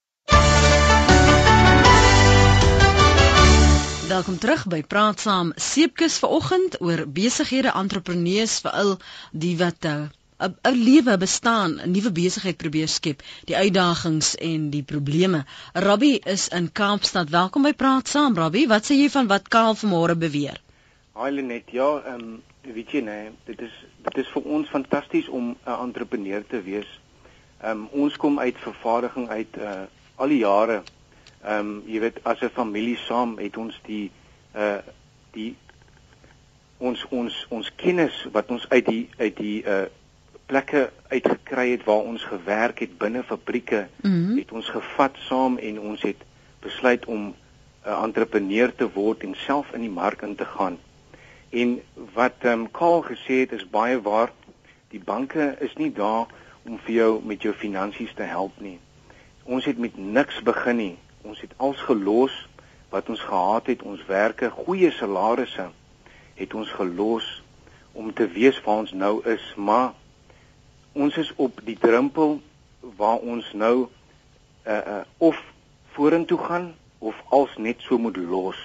[4.05, 8.98] Welkom terug by Praat Saam Seepkus vanoggend oor besighede, entrepreneurs, veral
[9.33, 9.94] die wat uh,
[10.38, 15.44] 'n lewe bestaan, 'n nuwe besigheid probeer skep, die uitdagings en die probleme.
[15.73, 17.31] Rabbi is in Kaapstad.
[17.31, 18.66] Welkom by Praat Saam, Rabbi.
[18.66, 20.59] Wat sê jy van wat Kaal vanmôre beweer?
[21.14, 21.70] Hi Lenet.
[21.70, 22.42] Ja, ehm um,
[22.75, 26.90] weet jy nee, dit is dit is vir ons fantasties om 'n entrepreneur te wees.
[27.62, 29.83] Ehm um, ons kom uit vervaardiging uit uh
[30.16, 30.83] al die jare.
[31.44, 34.11] Ehm um, jy weet as 'n familie saam het ons die
[34.55, 34.79] uh
[35.31, 35.57] die
[36.79, 39.85] ons ons ons kennis wat ons uit die uit die uh
[40.46, 44.38] plekke uitgekry het waar ons gewerk het binne fabrieke mm -hmm.
[44.38, 46.16] het ons gevat saam en ons het
[46.61, 47.35] besluit om 'n
[47.87, 50.78] uh, entrepreneur te word en self in die mark in te gaan.
[51.50, 51.83] En
[52.14, 54.33] wat ehm um, Kaal gesê het is baie waar.
[54.88, 56.26] Die banke is nie daar
[56.62, 58.78] om vir jou met jou finansies te help nie.
[59.42, 60.96] Ons het met niks begin nie.
[61.22, 62.48] Ons het als gelos
[62.88, 65.68] wat ons gehad het, ons werke, goeie salarisse
[66.35, 67.42] het ons gelos
[67.92, 69.92] om te weet waar ons nou is, maar
[70.94, 72.38] ons is op die drempel
[72.96, 73.88] waar ons nou
[74.66, 75.38] uh uh of
[75.94, 78.59] vorentoe gaan of als net so moet los.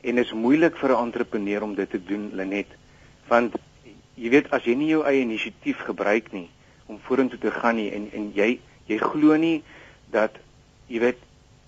[0.00, 2.66] En is moeilik vir 'n entrepreneur om dit te doen, Lenet,
[3.28, 3.54] want
[4.14, 6.48] jy weet as jy nie jou eie inisiatief gebruik nie
[6.86, 9.62] om vorentoe te gaan nie en en jy jy glo nie
[10.10, 10.36] dat
[10.86, 11.18] jy weet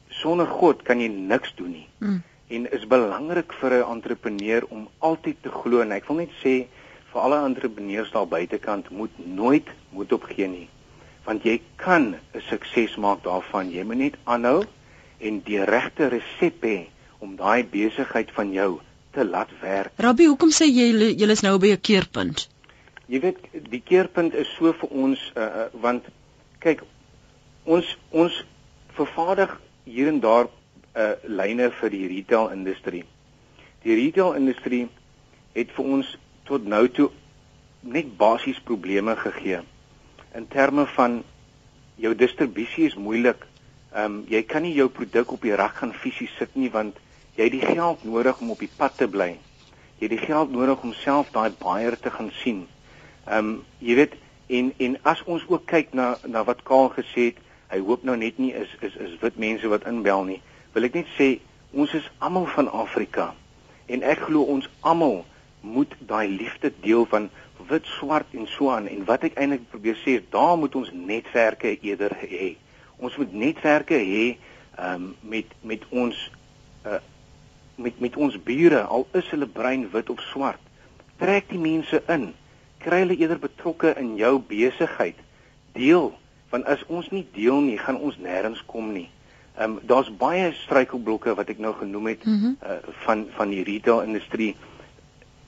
[0.08, 1.88] sonder God kan jy niks doen nie.
[1.98, 2.22] Mm.
[2.52, 6.66] En is belangrik vir 'n entrepreneur om altyd te glo en ek wil net sê
[7.12, 10.68] vir alle entrepreneurs daar buitekant moet nooit moet opgee nie.
[11.24, 13.70] Want jy kan 'n sukses maak daarvan.
[13.70, 14.64] Jy moet net aanhou
[15.20, 16.86] en die regte resep hê
[17.18, 19.92] om daai besigheid van jou te laat werk.
[19.96, 20.88] Rabbi, hoekom sê jy
[21.20, 22.48] jy is nou by 'n keerpunt?
[23.06, 23.38] Jy weet,
[23.70, 26.04] die keerpunt is so vir ons uh, want
[26.58, 26.82] kyk,
[27.64, 28.44] ons ons
[28.96, 30.48] vervaardig hier en daar
[30.94, 33.04] uh lyne vir die retail industrie.
[33.82, 34.88] Die retail industrie
[35.54, 36.18] het vir ons
[36.52, 37.08] tot nou toe
[37.80, 39.62] net basies probleme gegee.
[40.36, 41.22] In terme van
[41.96, 43.46] jou distribusie is moeilik.
[43.92, 47.00] Ehm um, jy kan nie jou produk op die rak gaan fisies sit nie want
[47.36, 49.30] jy het die geld nodig om op die pad te bly.
[49.98, 52.66] Jy het die geld nodig om self daai buyer te gaan sien.
[53.26, 54.16] Ehm um, jy weet
[54.48, 58.16] en en as ons ook kyk na na wat Kaal gesê het, hy hoop nou
[58.16, 60.40] net nie is is is wit mense wat inbel nie,
[60.74, 61.34] wil ek net sê
[61.72, 63.32] ons is almal van Afrika
[63.88, 65.22] en ek glo ons almal
[65.62, 67.30] moet daai liefde deel van
[67.68, 70.90] wit, swart en so aan en wat ek eintlik probeer sê is daar moet ons
[70.92, 72.54] netwerke eerder hê.
[73.02, 74.26] Ons moet netwerke hê
[74.78, 76.18] um, met met ons
[76.86, 77.00] uh,
[77.76, 80.60] met met ons bure al is hulle brein wit of swart.
[81.22, 82.32] Trek die mense in.
[82.82, 85.18] Kry hulle eerder betrokke in jou besigheid.
[85.78, 86.12] Deel
[86.52, 89.08] want as ons nie deel nie, gaan ons nêrens kom nie.
[89.56, 92.56] Ehm um, daar's baie struikelblokke wat ek nou genoem het mm -hmm.
[92.64, 94.56] uh, van van die retail industrie.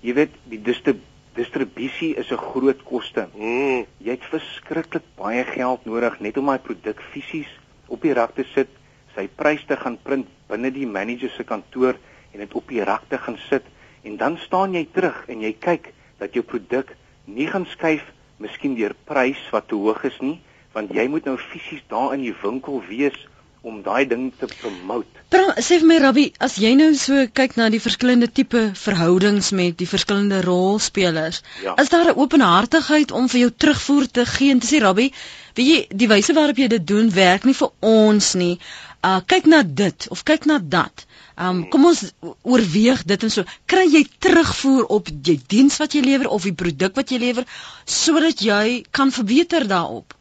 [0.04, 1.02] Jy weet, die distrib
[1.34, 3.26] distribusie is 'n groot koste.
[3.34, 3.86] Mm.
[3.98, 7.50] Jy het verskriklik baie geld nodig net om daai produk fisies
[7.88, 8.68] op die rak te sit,
[9.16, 11.96] sy prys te gaan print binne die manager se kantoor
[12.32, 13.64] en dit op die rak te gaan sit
[14.04, 18.04] en dan staan jy terug en jy kyk dat jou produk nie gaan skuif
[18.38, 20.40] miskien deur prys wat te hoog is nie,
[20.72, 23.16] want jy moet nou fisies daar in die winkel wees
[23.64, 25.22] om daai ding te promote.
[25.32, 29.48] Pra, sê vir my Rabbi, as jy nou so kyk na die verskillende tipe verhoudings
[29.56, 31.74] met die verskillende rolspelers, ja.
[31.80, 35.08] is daar 'n openhartigheid om vir jou terugvoer te gee en te sê Rabbi,
[35.56, 38.58] weet jy, die wyse waarop jy dit doen werk nie vir ons nie.
[39.04, 41.06] Uh kyk na dit of kyk na dat.
[41.36, 42.04] Um kom ons
[42.42, 43.44] oorweeg dit en so.
[43.66, 47.48] Kry jy terugvoer op jy diens wat jy lewer of die produk wat jy lewer
[47.84, 50.14] sodat jy kan verbeter daarop?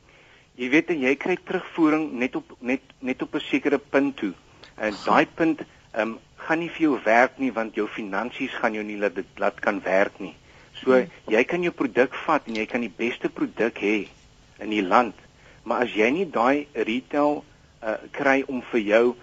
[0.59, 4.33] Jy weet jy kry terugvoering net op net net op 'n sekere punt toe.
[4.77, 8.73] En daai punt ehm um, gaan nie vir jou werk nie want jou finansies gaan
[8.73, 10.35] jou nie laat dit laat kan werk nie.
[10.83, 11.09] So hmm.
[11.27, 14.07] jy kan jou produk vat en jy kan die beste produk hê
[14.59, 15.15] in die land.
[15.63, 17.43] Maar as jy nie daai retail
[17.83, 19.15] uh, kry om vir jou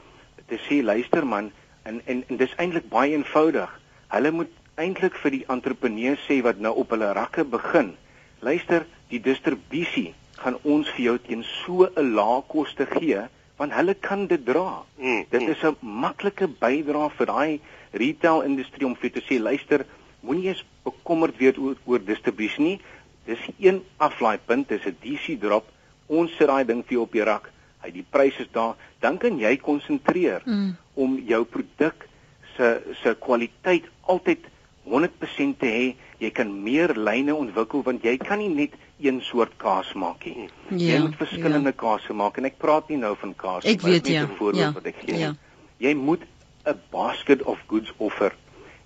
[0.48, 1.52] te sê luister man
[1.84, 3.70] en en, en dis eintlik baie eenvoudig.
[4.08, 7.94] Hulle moet eintlik vir die entrepreneurs sê wat nou op hulle rakke begin.
[8.40, 13.28] Luister, die distribusie gaan ons vir jou teen so 'n lae koste gee
[13.60, 14.82] want hulle kan dit dra.
[14.96, 15.48] Mm, dit mm.
[15.52, 17.60] is 'n maklike bydrae vir daai
[17.92, 19.84] retail industrie om vir te sê luister,
[20.20, 22.80] moenie eens bekommerd wees oor, oor distribusie nie.
[23.26, 25.66] Dis een aflaaipunt, dis 'n DC drop.
[26.06, 27.52] Ons sit daai ding vir jou op die rak.
[27.82, 30.76] Hy die pryse is daar, dan kan jy konsentreer mm.
[30.94, 32.08] om jou produk
[32.56, 34.38] se se kwaliteit altyd
[34.84, 35.94] 100% te hê.
[36.18, 40.48] Jy kan meer lyne ontwikkel want jy kan nie net een soort kaas maak nie.
[40.68, 41.78] Ja, jy moet verskillende ja.
[41.82, 44.62] kaase maak en ek praat nie nou van kaas nie, maar net 'n ja, voorbeeld
[44.64, 45.18] ja, wat ek gee.
[45.18, 45.34] Ja.
[45.76, 46.22] Jy moet
[46.64, 48.34] 'n basket of goods offer.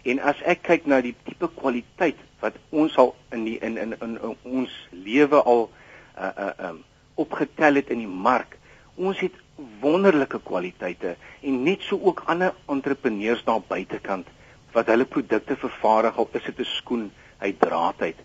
[0.03, 3.95] En as ek kyk na die tipe kwaliteit wat ons al in die in in,
[4.01, 5.71] in, in ons lewe al
[6.19, 8.59] uh uh um opgetel het in die mark,
[8.95, 9.33] ons het
[9.81, 14.27] wonderlike kwaliteite en net so ook ander entrepreneurs daar buitekant
[14.75, 18.17] wat hulle produkte vervaardig al is dit 'n skoen uit draad uit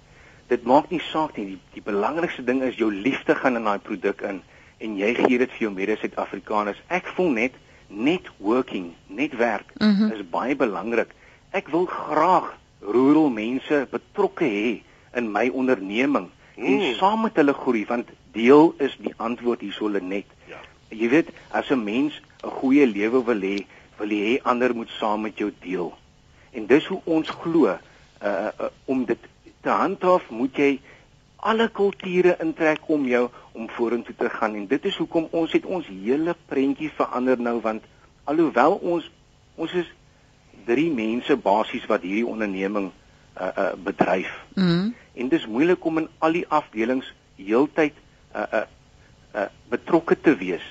[0.50, 1.46] dit maak nie saak nie.
[1.54, 4.42] Die, die belangrikste ding is jou liefde gaan in daai produk in
[4.80, 6.80] en jy gee dit vir jou mede Suid-Afrikaners.
[6.88, 7.58] Ek voel net
[7.90, 10.14] networking, netwerk mm -hmm.
[10.14, 11.12] is baie belangrik.
[11.52, 14.82] Ek wil graag rural mense betrokke hê
[15.14, 16.66] in my onderneming mm.
[16.66, 20.26] en saam met hulle groei want deel is die antwoord hierso net.
[20.48, 20.62] Ja.
[20.90, 23.66] Jy weet, as 'n mens 'n goeie lewe wil hê,
[23.98, 25.94] wil jy hê ander moet saam met jou deel.
[26.52, 27.78] En dis hoe ons glo uh,
[28.24, 29.20] uh, om dit
[29.62, 30.72] te handhaaf, moet jy
[31.40, 35.66] alle kulture intrek om jou om vorentoe te gaan en dit is hoekom ons het
[35.66, 37.86] ons hele prentjie verander nou want
[38.28, 39.08] alhoewel ons
[39.60, 39.88] ons is
[40.68, 42.92] drie mense basies wat hierdie onderneming
[43.40, 44.32] uh uh bedryf.
[44.56, 44.94] Mm.
[45.16, 47.96] En dis moeilik om in al die afdelings heeltyd
[48.36, 48.66] uh uh
[49.36, 50.66] uh betrokke te wees.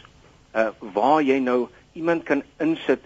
[0.55, 3.03] Uh waar jy nou iemand kan insit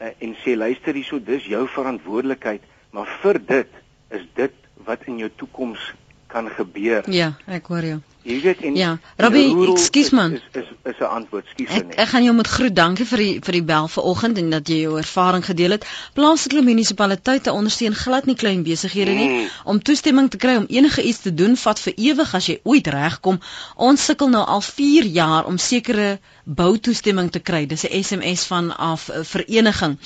[0.00, 3.82] uh, en sê luister hierso dis jou verantwoordelikheid, maar vir dit
[4.14, 5.94] is dit wat in jou toekoms
[6.26, 7.10] kan gebeur.
[7.10, 8.02] Ja, ek hoor jou.
[8.26, 8.88] Jy weet en Ja,
[9.22, 10.32] Robbie, ekskuus man.
[10.34, 11.94] Is is is 'n antwoord, skuis net.
[11.94, 14.80] Ek, gaan jou met groet dankie vir die vir die bel vanoggend en dat jy
[14.80, 15.86] jou ervaring gedeel het.
[16.14, 19.48] Plaaslike munisipaliteite ondersteun glad nie klein besighede nie mm.
[19.64, 22.86] om toestemming te kry om enige iets te doen vat vir ewig as jy ooit
[22.86, 23.38] regkom.
[23.76, 27.66] Ons sukkel nou al 4 jaar om sekere boutoestemming te kry.
[27.66, 29.98] Dis 'n SMS van af uh, vereniging.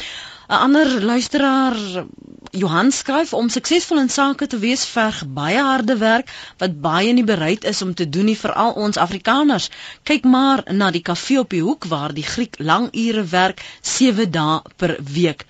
[0.50, 1.76] 'n Ander luisteraar
[2.50, 6.32] Johan skryf om suksesvol in sake te wees verg baie harde werk
[6.62, 9.68] wat baie nie bereid is om te doen nie veral ons Afrikaners.
[10.02, 14.30] Kyk maar na die kafee op die hoek waar die Griek lang ure werk 7
[14.38, 15.46] dae per week.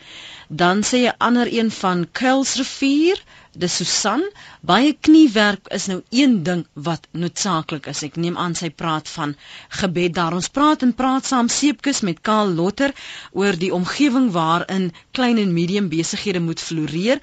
[0.49, 4.23] Dan sê 'n ander een van Kuilsrivier Dis Susan,
[4.63, 8.03] baie kniewerk is nou een ding wat noodsaaklik is.
[8.07, 9.35] Ek neem aan sy praat van
[9.81, 10.37] gebed daar.
[10.39, 12.95] Ons praat en praat saam Seepkus met Karl Lotter
[13.33, 17.19] oor die omgewing waarin klein en medium besighede moet floreer.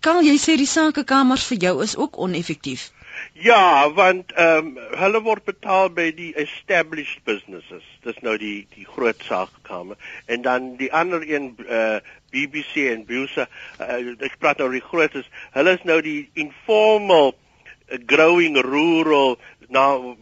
[0.00, 2.90] Kan jy sê die sakekamers vir jou is ook oneffektief?
[3.32, 7.86] Ja, want ehm um, hulle word betaal by die established businesses.
[8.06, 12.00] Dis nou die die groot sakekamer en dan die ander een eh uh,
[12.30, 13.48] BBC en Busa,
[13.80, 15.28] uh, ek praat nou die grootes.
[15.56, 20.16] Hulle is nou die informal uh, growing rural now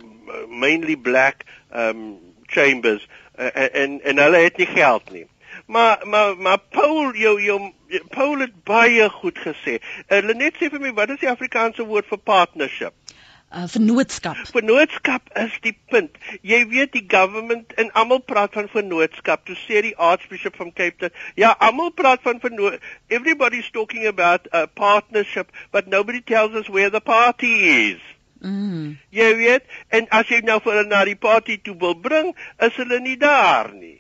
[0.49, 3.07] mainly black um chambers
[3.39, 5.27] uh, en en hulle het nie geld nie.
[5.67, 7.73] Maar maar maar Paul jou jou
[8.09, 9.79] Paul het baie goed gesê.
[10.09, 12.95] Uh, Lenet sê vir my wat is die Afrikaanse woord vir partnership?
[13.53, 14.41] Uh, vennootskap.
[14.53, 16.17] Vennootskap is die punt.
[16.47, 19.45] Jy weet die government en almal praat van vennootskap.
[19.47, 22.81] Toe sê die Archbishop van Cape Town, ja, almal praat van vennoot.
[23.09, 27.55] Everybody's talking about a partnership, but nobody tells us where the party
[27.93, 28.03] is.
[28.45, 28.97] Mm.
[29.11, 29.65] Jy weet,
[29.97, 33.17] en as jy nou vir hulle na die party toe wil bring, is hulle nie
[33.21, 33.96] daar nie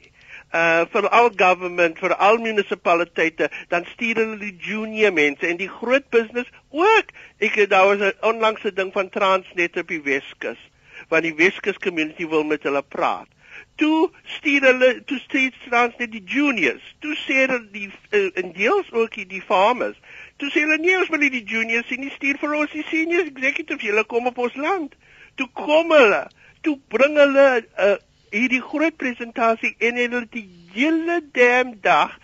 [0.56, 5.70] uh vir al government vir al munisipaliteite dan stuur hulle die junior mense en die
[5.78, 7.12] groot business ook.
[7.38, 10.60] Ek daar was 'n onlangse ding van Transnet op die Weskus
[11.08, 13.28] want die Weskus community wil met hulle praat.
[13.76, 16.94] Toe stuur hulle toe stuur Transnet die juniors.
[17.00, 19.96] Toe sê hulle die uh, in deels ook die farmers
[20.36, 22.84] toe sê hulle nee ons wil nie die juniors sien nie stuur vir ons die
[22.90, 24.96] seniors executives julle kom op ons land.
[25.40, 26.26] Toe kom hulle
[26.66, 27.96] toe bring hulle 'n uh,
[28.30, 32.14] hierdie groot presentasie en hulle die hele damn dag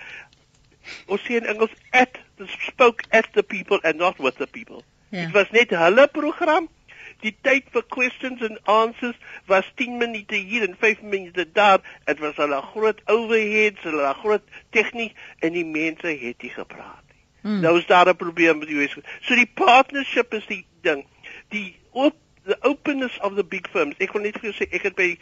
[1.06, 4.82] ons sê in Engels at the spoke at the people and not with the people.
[5.10, 5.26] Ja.
[5.26, 6.68] Dit was net hulle program.
[7.22, 11.78] Die tyd vir questions and answers was 10 minute hier en 5 minute daar.
[12.06, 17.04] Dit was al 'n groot overheads, 'n groot tegniek en die mense het nie gepraat
[17.08, 17.22] nie.
[17.42, 17.60] Hmm.
[17.60, 18.96] Nou is daar 'n probleem met die US.
[19.20, 21.06] So die partnership is die ding.
[21.48, 23.94] Die op the openness of the big firms.
[23.98, 25.18] Ek wil net vir jou sê ek het by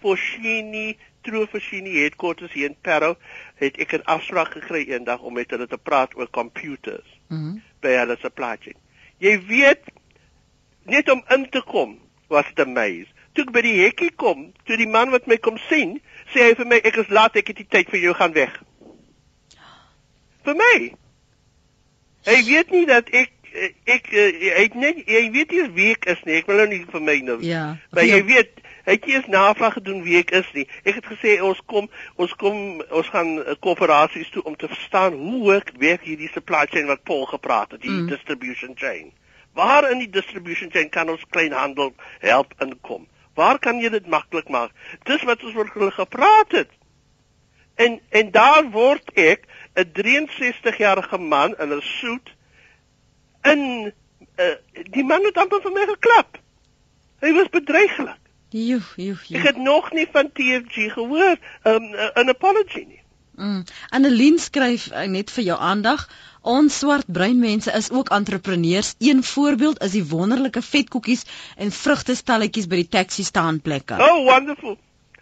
[0.00, 3.16] Foschini, True Foschini headquarters hier in Parow,
[3.56, 7.08] het ek 'n afspraak gekry eendag om met hulle te praat oor computers.
[7.28, 7.40] Mhm.
[7.40, 8.76] Mm by hulle supply chain.
[9.22, 9.90] Jy weet
[10.88, 13.06] net om in te kom was dit 'n maze.
[13.32, 16.00] Toe ek by die hekkie kom, toe die man wat my kom sien,
[16.34, 18.62] sê hy vir my ek is laat, ek het die tyd vir jou gaan weg.
[20.44, 20.94] Vir my.
[22.24, 23.32] Hy weet nie dat ek
[23.86, 26.34] ek ek net jy weet nie wie ek is nie.
[26.34, 27.38] Ek wil nou nie vir my nou.
[27.42, 27.76] Ja.
[27.90, 30.64] Maar jy weet Ek het eers navraag gedoen wie ek is nie.
[30.88, 35.40] Ek het gesê ons kom ons kom ons gaan koöperasies toe om te verstaan hoe
[35.50, 38.06] werk werk hierdie supply chain wat Paul gepraat het, die mm.
[38.08, 39.10] distribution chain.
[39.52, 41.92] Waar in die distribution chain kan ons kleinhandel
[42.24, 43.04] help inkom?
[43.36, 44.72] Waar kan jy dit maklik maak?
[45.04, 46.72] Dis wat ons oor hulle gepraat het.
[47.76, 49.44] En en daar word ek
[49.76, 52.32] 'n 63 jarige man in 'n soet
[53.44, 53.92] in
[54.38, 54.56] uh,
[54.96, 56.40] die man het amper vir my geklap.
[57.20, 58.27] Hy was bedreiglik.
[58.50, 59.38] Joe, joe, joe.
[59.38, 61.36] Ek het nog nie van TFG gehoor
[61.68, 63.02] um, 'n apology nie.
[63.36, 63.64] Mm.
[63.90, 66.08] Annelien skryf uh, net vir jou aandag.
[66.40, 68.94] Ons swart bruin mense is ook entrepreneurs.
[68.98, 71.24] Een voorbeeld is die wonderlike vetkoekies
[71.56, 74.00] en vrugtestalletjies by die taxi staanplekke.
[74.00, 74.78] Oh, wonderful.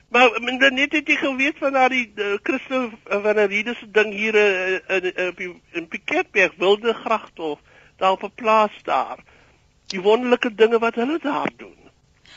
[0.09, 4.15] Maar men net het jy geweet van daai uh, Christo van der Riede se ding
[4.15, 7.59] hier uh, in in, in Piketberg wilde gragthof
[7.99, 9.19] daar op 'n plaas daar.
[9.87, 11.86] Die wonderlike dinge wat hulle daar doen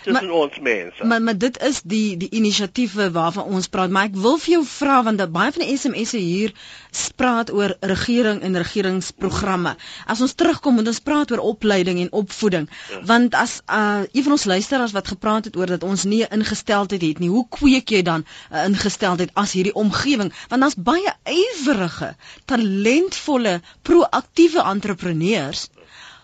[0.04, 1.06] tussen maar, ons mense.
[1.06, 4.64] Maar maar dit is die die inisiatiewe waarvan ons praat, maar ek wil vir jou
[4.66, 6.54] vra want dat baie van die SMS'e hier
[6.92, 9.76] spraak oor regering en regeringsprogramme.
[10.06, 12.70] As ons terugkom moet ons praat oor opleiding en opvoeding.
[12.92, 13.02] Ja.
[13.12, 16.40] Want as uh een van ons luisteraars wat gepraat het oor dat ons nie 'n
[16.40, 20.34] ingesteldheid het nie, hoe kweek jy dan 'n uh, ingesteldheid as hierdie omgewing?
[20.48, 25.70] Want daar's baie ywerige, talentvolle, proaktiewe entrepreneurs,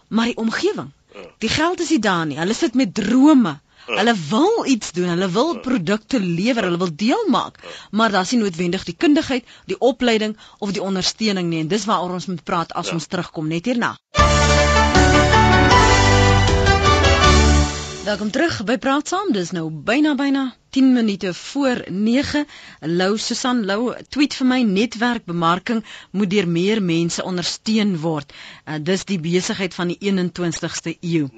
[0.07, 1.29] maar die omgewing ja.
[1.37, 2.37] Die geld is nie daar nie.
[2.37, 3.59] Hulle sit met drome.
[3.85, 7.59] Hulle wil iets doen, hulle wil produkte lewer, hulle wil deel maak,
[7.91, 12.17] maar daar's nie noodwendig die kundigheid, die opleiding of die ondersteuning nie en dis waaroor
[12.17, 12.97] ons moet praat as ja.
[12.97, 13.93] ons terugkom net hierna.
[18.05, 19.31] Welkom terug by Praat Saam.
[19.33, 20.41] Dis nou byna byna
[20.77, 22.45] 10 minute voor 9.
[22.99, 25.79] Lou Susan Lou tweet vir my netwerkbemarking
[26.11, 28.29] moet deur meer mense ondersteun word.
[28.67, 31.31] Uh, dis die besigheid van die 21ste eeu.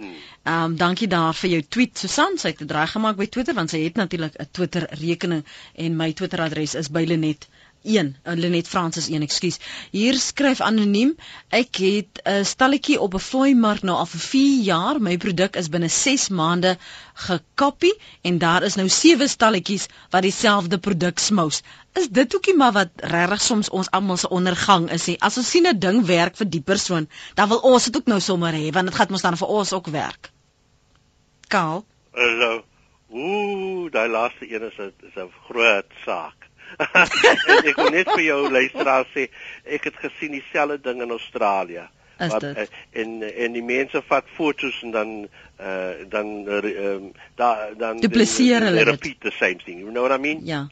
[0.48, 2.38] Ehm um, dankie daar vir jou tweet Susan.
[2.40, 5.42] Sy het dit reg gemaak by Twitter want sy het natuurlik 'n Twitter rekening
[5.86, 7.48] en my Twitter adres is bylenet
[7.84, 9.58] 1 uh, Lenet Francis 1 ekskuus.
[9.92, 11.12] Hier skryf anoniem
[11.50, 15.02] ek het 'n stalletjie op 'n vlooi mark nou al vir 4 jaar.
[15.02, 16.78] My produk is binne 6 maande
[17.14, 21.62] gekopie en daar is nou 7 stalletjies wat dieselfde produk smous.
[21.94, 25.50] Is dit hoekie maar wat regtig soms ons almal se ondergang is hè as ons
[25.50, 28.72] sien 'n ding werk vir die persoon dan wil ons dit ook nou sommer hê
[28.72, 30.32] want dit gaan mos dan vir ons ook werk
[31.48, 31.86] Kaal?
[32.14, 32.64] Hallo
[33.10, 36.36] Ooh, daai laaste een is 'n is 'n groot saak.
[37.70, 39.30] Ek wil net vir jou luisteraar sê
[39.64, 41.88] ek het gesien dieselfde ding in Australië.
[42.20, 42.70] Is wat dit?
[42.92, 45.28] en en die mense vat foto's en dan
[45.62, 50.20] uh dan uh, um, da, dan dupliseer hulle repeat the same thing you know what
[50.20, 50.46] i mean?
[50.46, 50.68] Ja.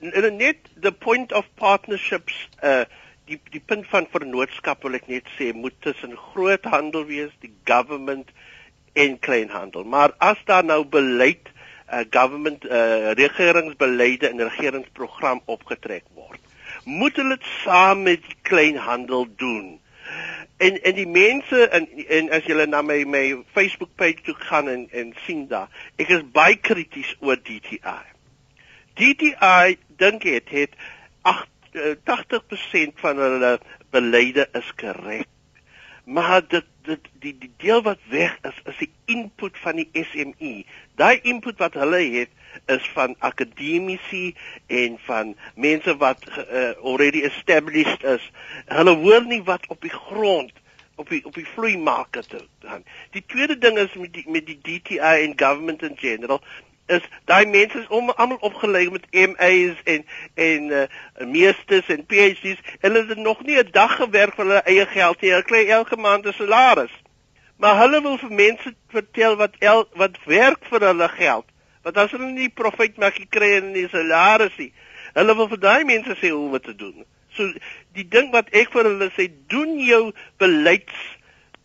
[0.00, 2.84] En net the point of partnerships uh
[3.24, 7.54] die die punt van vennootskap wil ek net sê moet tussen groot handel wees die
[7.64, 8.28] government
[8.92, 11.48] en kleinhandel maar as daar nou beleid
[11.90, 16.40] uh government uh regeringsbeleide en regeringsprogram opgetrek word
[16.84, 19.78] moet hulle dit saam met die kleinhandel doen
[20.60, 21.86] en en die mense en
[22.18, 23.24] en as jy na my my
[23.56, 28.02] Facebook page toe gaan en en sien daar ek is baie krities oor DTI.
[29.00, 30.76] DTI dink dit het
[31.22, 31.48] 8
[32.10, 33.52] 80% van hulle
[33.94, 35.28] beleide is korrek.
[36.04, 40.52] Maar dit dit die die deel wat weg is is die input van die SME.
[41.00, 42.30] Daai input wat hulle het
[42.66, 44.34] is van akademici
[44.66, 48.30] en van mense wat uh, already established is.
[48.66, 50.52] Hulle hoor nie wat op die grond
[51.00, 52.84] op die op die vloeimarkte te gaan.
[53.16, 56.42] Die tweede ding is met die met die DTI en government in general
[56.96, 60.82] is daai mense is om almal opgelei met MA's en en uh,
[61.26, 62.58] meesters en PhD's.
[62.80, 65.30] Hulle het nog nie 'n dag gewerk vir hulle eie geld nie.
[65.30, 66.94] Hulle kry elke maand 'n salaris.
[67.56, 71.46] Maar hulle wil vir mense vertel wat el, wat werk vir hulle geld.
[71.82, 74.72] Want as hulle nie profit maak kry en nie salaris nie.
[75.14, 77.04] Hulle wil vir daai mense sê hoe om dit te doen.
[77.36, 77.52] So
[77.92, 81.19] die ding wat ek vir hulle sê, doen jou beleids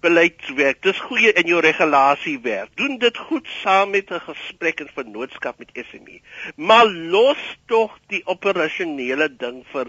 [0.05, 0.81] beleidswerk.
[0.85, 2.75] Dis goeie in jou regulasiewerk.
[2.79, 6.21] Doen dit goed saam met 'n gesprek en vennootskap met SME.
[6.55, 9.87] Maar los tog die operasionele ding vir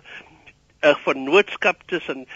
[0.82, 2.26] 'n vennootskap tussen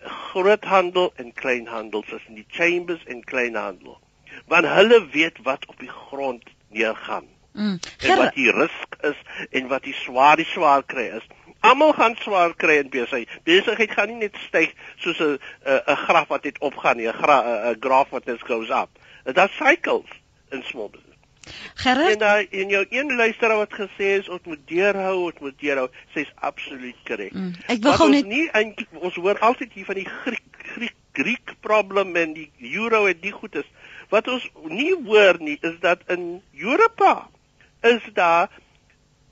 [0.00, 4.00] groothandel en kleinhandel, tussen die chambers en kleinhandel.
[4.46, 7.26] Want hulle weet wat op die grond neergaan.
[7.52, 7.78] Mm.
[7.98, 9.18] En wat die risk is
[9.50, 11.26] en wat die swaar die swaar kry is.
[11.60, 13.28] Almal gaan swaar kry in besigheid.
[13.44, 17.76] Besigheid gaan nie net styg soos 'n 'n graf wat net opgaan nie, 'n 'n
[17.80, 18.90] graf wat net goes up.
[19.24, 20.08] Is cycles
[20.50, 21.10] in small business.
[21.74, 25.58] Gerard, en uh, in jou een luisteraar wat gesê is ons moet deurhou, ons moet
[25.58, 27.32] deurhou, sê is absoluut korrek.
[27.32, 30.96] Mm, ek wil gou net nie eintlik ons hoor altyd hier van die Griek Griek
[31.16, 33.68] Griek probleem en die euro en die goed is.
[34.12, 37.28] Wat ons nie hoor nie is dat in Europa
[37.80, 38.50] is daar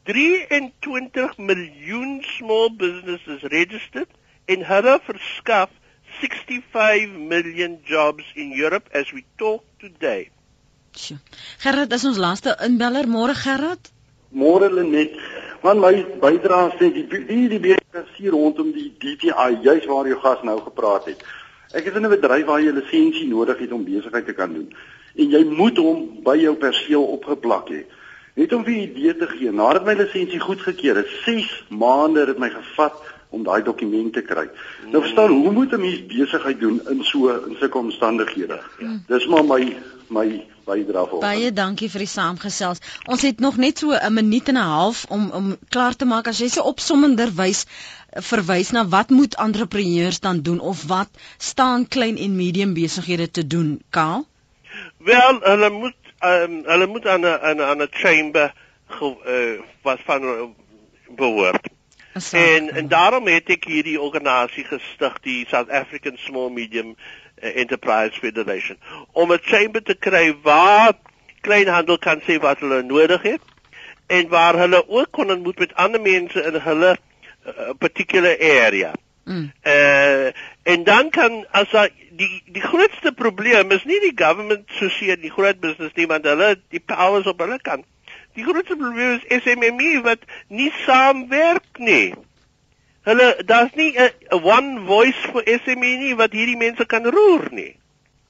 [0.09, 4.09] 23 miljoen small businesses registered
[4.49, 5.69] en hulle verskaf
[6.21, 10.31] 65 million jobs in Europe as we talk today.
[10.97, 11.19] Sjoe.
[11.61, 13.93] Gerard, is ons laaste inbeller môre Gerard?
[14.33, 15.19] Môre Lenet.
[15.63, 15.93] Man my
[16.23, 20.57] bydrae sê die die die besigheid hier rondom die DTI, juis waar jy gas nou
[20.63, 21.21] gepraat het.
[21.77, 24.73] Ek is in 'n bedryf waar jy lisensie nodig het om besigheid te kan doen.
[25.17, 27.85] En jy moet hom by jou perseel opgeplak hê.
[28.39, 32.39] Net om vir 'n idee te gee, nadat my lisensie goedgekeur is, 6 maande het
[32.39, 32.95] my gevat
[33.31, 34.47] om daai dokumente te kry.
[34.49, 34.91] Mm.
[34.93, 38.61] Nou verstaan, hoe moet 'n mens besigheid doen in so in sulke omstandighede?
[38.79, 39.03] Mm.
[39.07, 39.77] Dis maar my
[40.09, 41.21] my bydrae vir.
[41.21, 42.81] Baie dankie vir die saamgesels.
[43.07, 46.29] Ons het nog net so 'n minuut en 'n half om om klaar te maak
[46.29, 47.67] as jy se opsommender wys
[48.31, 51.09] verwys na wat moet entrepreneurs dan doen of wat
[51.39, 54.27] staan klein en medium besighede te doen, Kaal?
[54.99, 58.53] Wel, hulle moet um, hulle moet aan 'n aan 'n aan 'n chamber
[58.87, 60.43] ge, uh, wat van uh,
[61.09, 61.69] behoort.
[62.33, 66.97] En en daarom het ek hierdie organisasie gestig, die South African Small Medium
[67.43, 68.79] uh, Enterprise Federation,
[69.13, 70.93] om 'n chamber te kry waar
[71.41, 73.41] kleinhandel kan sê wat hulle nodig het
[74.07, 76.97] en waar hulle ook kon ontmoet met ander mense in hulle
[77.47, 78.93] uh, particular area.
[79.25, 79.53] Mm.
[79.63, 80.31] Uh
[80.69, 81.89] en dan kan as daar
[82.21, 86.49] die die grootste probleem is nie die government soseer die groot business nie want hulle
[86.75, 87.87] die powers op hulle kant.
[88.37, 92.13] Die grootste probleem is SMME wat nie saamwerk nie.
[93.09, 97.73] Hulle daar's nie 'n one voice vir SME nie wat hierdie mense kan roer nie.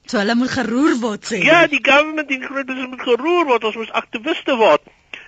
[0.05, 1.43] So hulle moet geroer word sê.
[1.43, 4.81] Ja, die government die groot business moet geroer word, ons moet aktiviste word.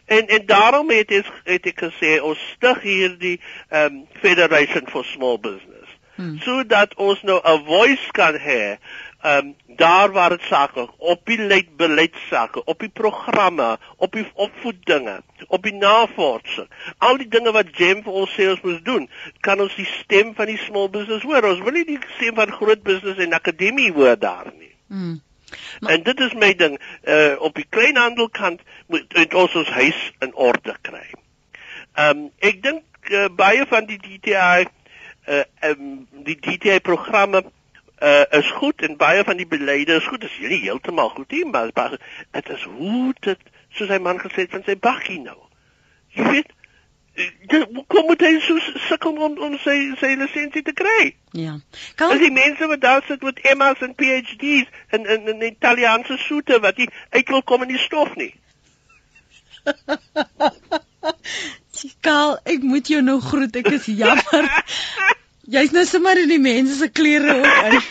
[0.05, 3.39] En en daarom het ek het ek gesê ons stig hierdie
[3.69, 5.80] um Federation for Small Business
[6.21, 6.39] hmm.
[6.45, 8.77] sodat ons nou 'n voice kan hê
[9.23, 15.63] um daar waar dit sake op die beleidsake, op die programme, op die opvoedinge, op
[15.63, 16.67] die navorsing,
[16.97, 19.09] al die dinge wat Gem vir ons sê ons moet doen,
[19.39, 21.45] kan ons die stem van die small business hoor.
[21.45, 24.73] Ons wil nie die stem van groot business en akademie hoor daar nie.
[24.87, 25.21] Hmm.
[25.79, 30.35] Maar, en dit is my ding, uh op die kleinhandelkant moet ons ons huis in
[30.35, 31.07] orde kry.
[31.99, 34.67] Um ek dink uh, baie van die DTI
[35.27, 37.43] uh um, die DTA programme
[38.01, 40.21] uh is goed en baie van die beleide is goed.
[40.21, 41.71] Dit is nie heeltemal goed nie, maar
[42.31, 45.37] dit is hoe dit soos hy man gesê het van sy bakkie nou.
[46.11, 46.49] Jy weet,
[47.87, 51.13] kom moet hy so sukkel om om sy sy lisensie te kry?
[51.37, 51.57] Ja.
[51.99, 56.59] Kan die mense wat daar sit met MA's en PhD's in in in Italiaanse soete
[56.59, 58.33] wat jy uit wil kom in die stof nie.
[62.05, 63.55] Karl, ek moet jou nou groet.
[63.61, 64.47] Ek is jammer.
[65.55, 67.81] Jy's nou sommer in die mense se klere ook in.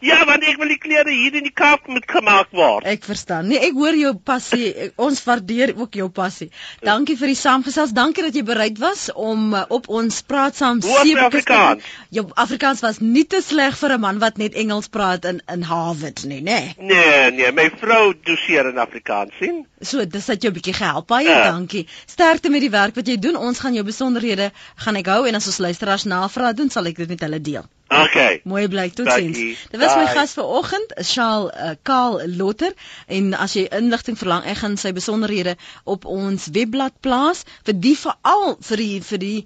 [0.00, 2.86] Ja, want ek wil die klere hier in die Kaap moet gemaak word.
[2.88, 3.50] Ek verstaan.
[3.50, 4.70] Nee, ek hoor jou passie.
[4.96, 6.48] Ons waardeer ook jou passie.
[6.84, 7.92] Dankie vir die saamgesels.
[7.96, 11.84] Dankie dat jy bereid was om uh, op ons praat saam sewe Afrikaans.
[12.16, 15.66] Jou Afrikaans was nie te sleg vir 'n man wat net Engels praat in in
[15.68, 16.60] Harvard nie, nê?
[16.78, 16.88] Nee.
[16.92, 19.66] nee, nee, my vrou doseer in Afrikaans sien.
[19.80, 21.06] So, dis het jou 'n bietjie gehelp.
[21.06, 21.50] Baie ja.
[21.50, 21.86] dankie.
[22.06, 23.36] Sterkte met die werk wat jy doen.
[23.36, 26.96] Ons gaan jou besonderhede gaan ek hou en as ons luisteraars navraag doen, sal ek
[26.96, 27.68] dit met hulle deel.
[27.90, 28.40] Okay.
[28.44, 29.38] Mooi bly totsiens.
[29.70, 32.70] Dit was my gas vanoggend, Shaal uh, Kaal Lotter
[33.06, 35.56] en as jy inligting verlang, ek gaan sy besonderhede
[35.90, 39.40] op ons webblad plaas vir die veral vir die vir die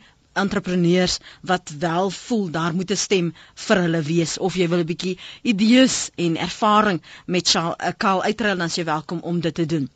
[0.44, 3.32] entrepreneurs wat wel voel daar moet 'n stem
[3.66, 8.22] vir hulle wees of jy wil 'n bietjie idees en ervaring met Shaal uh, Kaal
[8.22, 9.88] uitruil dan as jy welkom om dit te doen.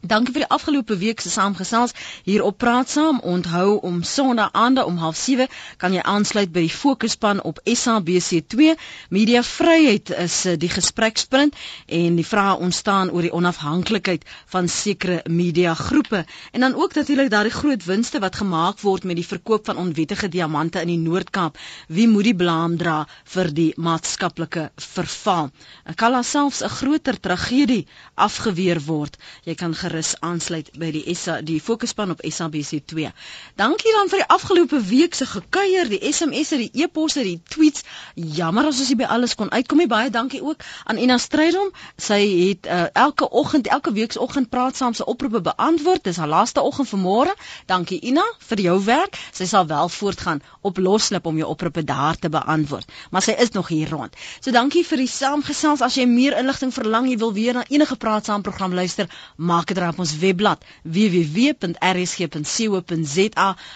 [0.00, 1.92] Dankie vir die afgelope week se saamgesels
[2.24, 3.18] hier op Praat Saam.
[3.20, 8.78] Onthou om Sondag aande om 07:30 kan jy aansluit by die fokuspan op SABC2.
[9.10, 11.54] Media Vryheid is eh, die gesprekspunt
[11.86, 17.30] en die vrae ontstaan oor die onafhanklikheid van sekere media groepe en dan ook natuurlik
[17.30, 21.58] daardie groot winste wat gemaak word met die verkoop van onwettige diamante in die Noord-Kaap.
[21.88, 25.50] Wie moet die blame dra vir die maatskaplike verval?
[25.94, 29.16] Kan alselfs 'n groter tragedie afgeweer word.
[29.44, 33.10] Jy kan gerus aansluit by die SA die fokuspan op SABC2.
[33.58, 37.82] Dankie dan vir die afgelope week se gekuier, die SMS'e, die e-posse, die tweets.
[38.14, 39.88] Jammer as ons nie by alles kon uitkom nie.
[39.90, 41.72] Baie dankie ook aan Ina Strydom.
[41.98, 46.04] Sy het uh, elke oggend, elke week se oggend praat saam se oproepe beantwoord.
[46.06, 47.34] Dis haar laaste oggend vanmôre.
[47.70, 49.18] Dankie Ina vir jou werk.
[49.34, 52.86] Sy sal wel voortgaan op loslip om jou oproepe daar te beantwoord.
[53.10, 54.14] Maar sy is nog hier rond.
[54.38, 55.82] So dankie vir die saamgesels.
[55.82, 59.72] As jy meer inligting verlang, jy wil weer na enige praat saam program luister, maak
[59.72, 61.48] dit op ons webblad www.rsg.co.za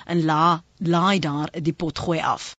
[0.06, 0.62] en la
[0.94, 2.44] laai daar die pot gooi af.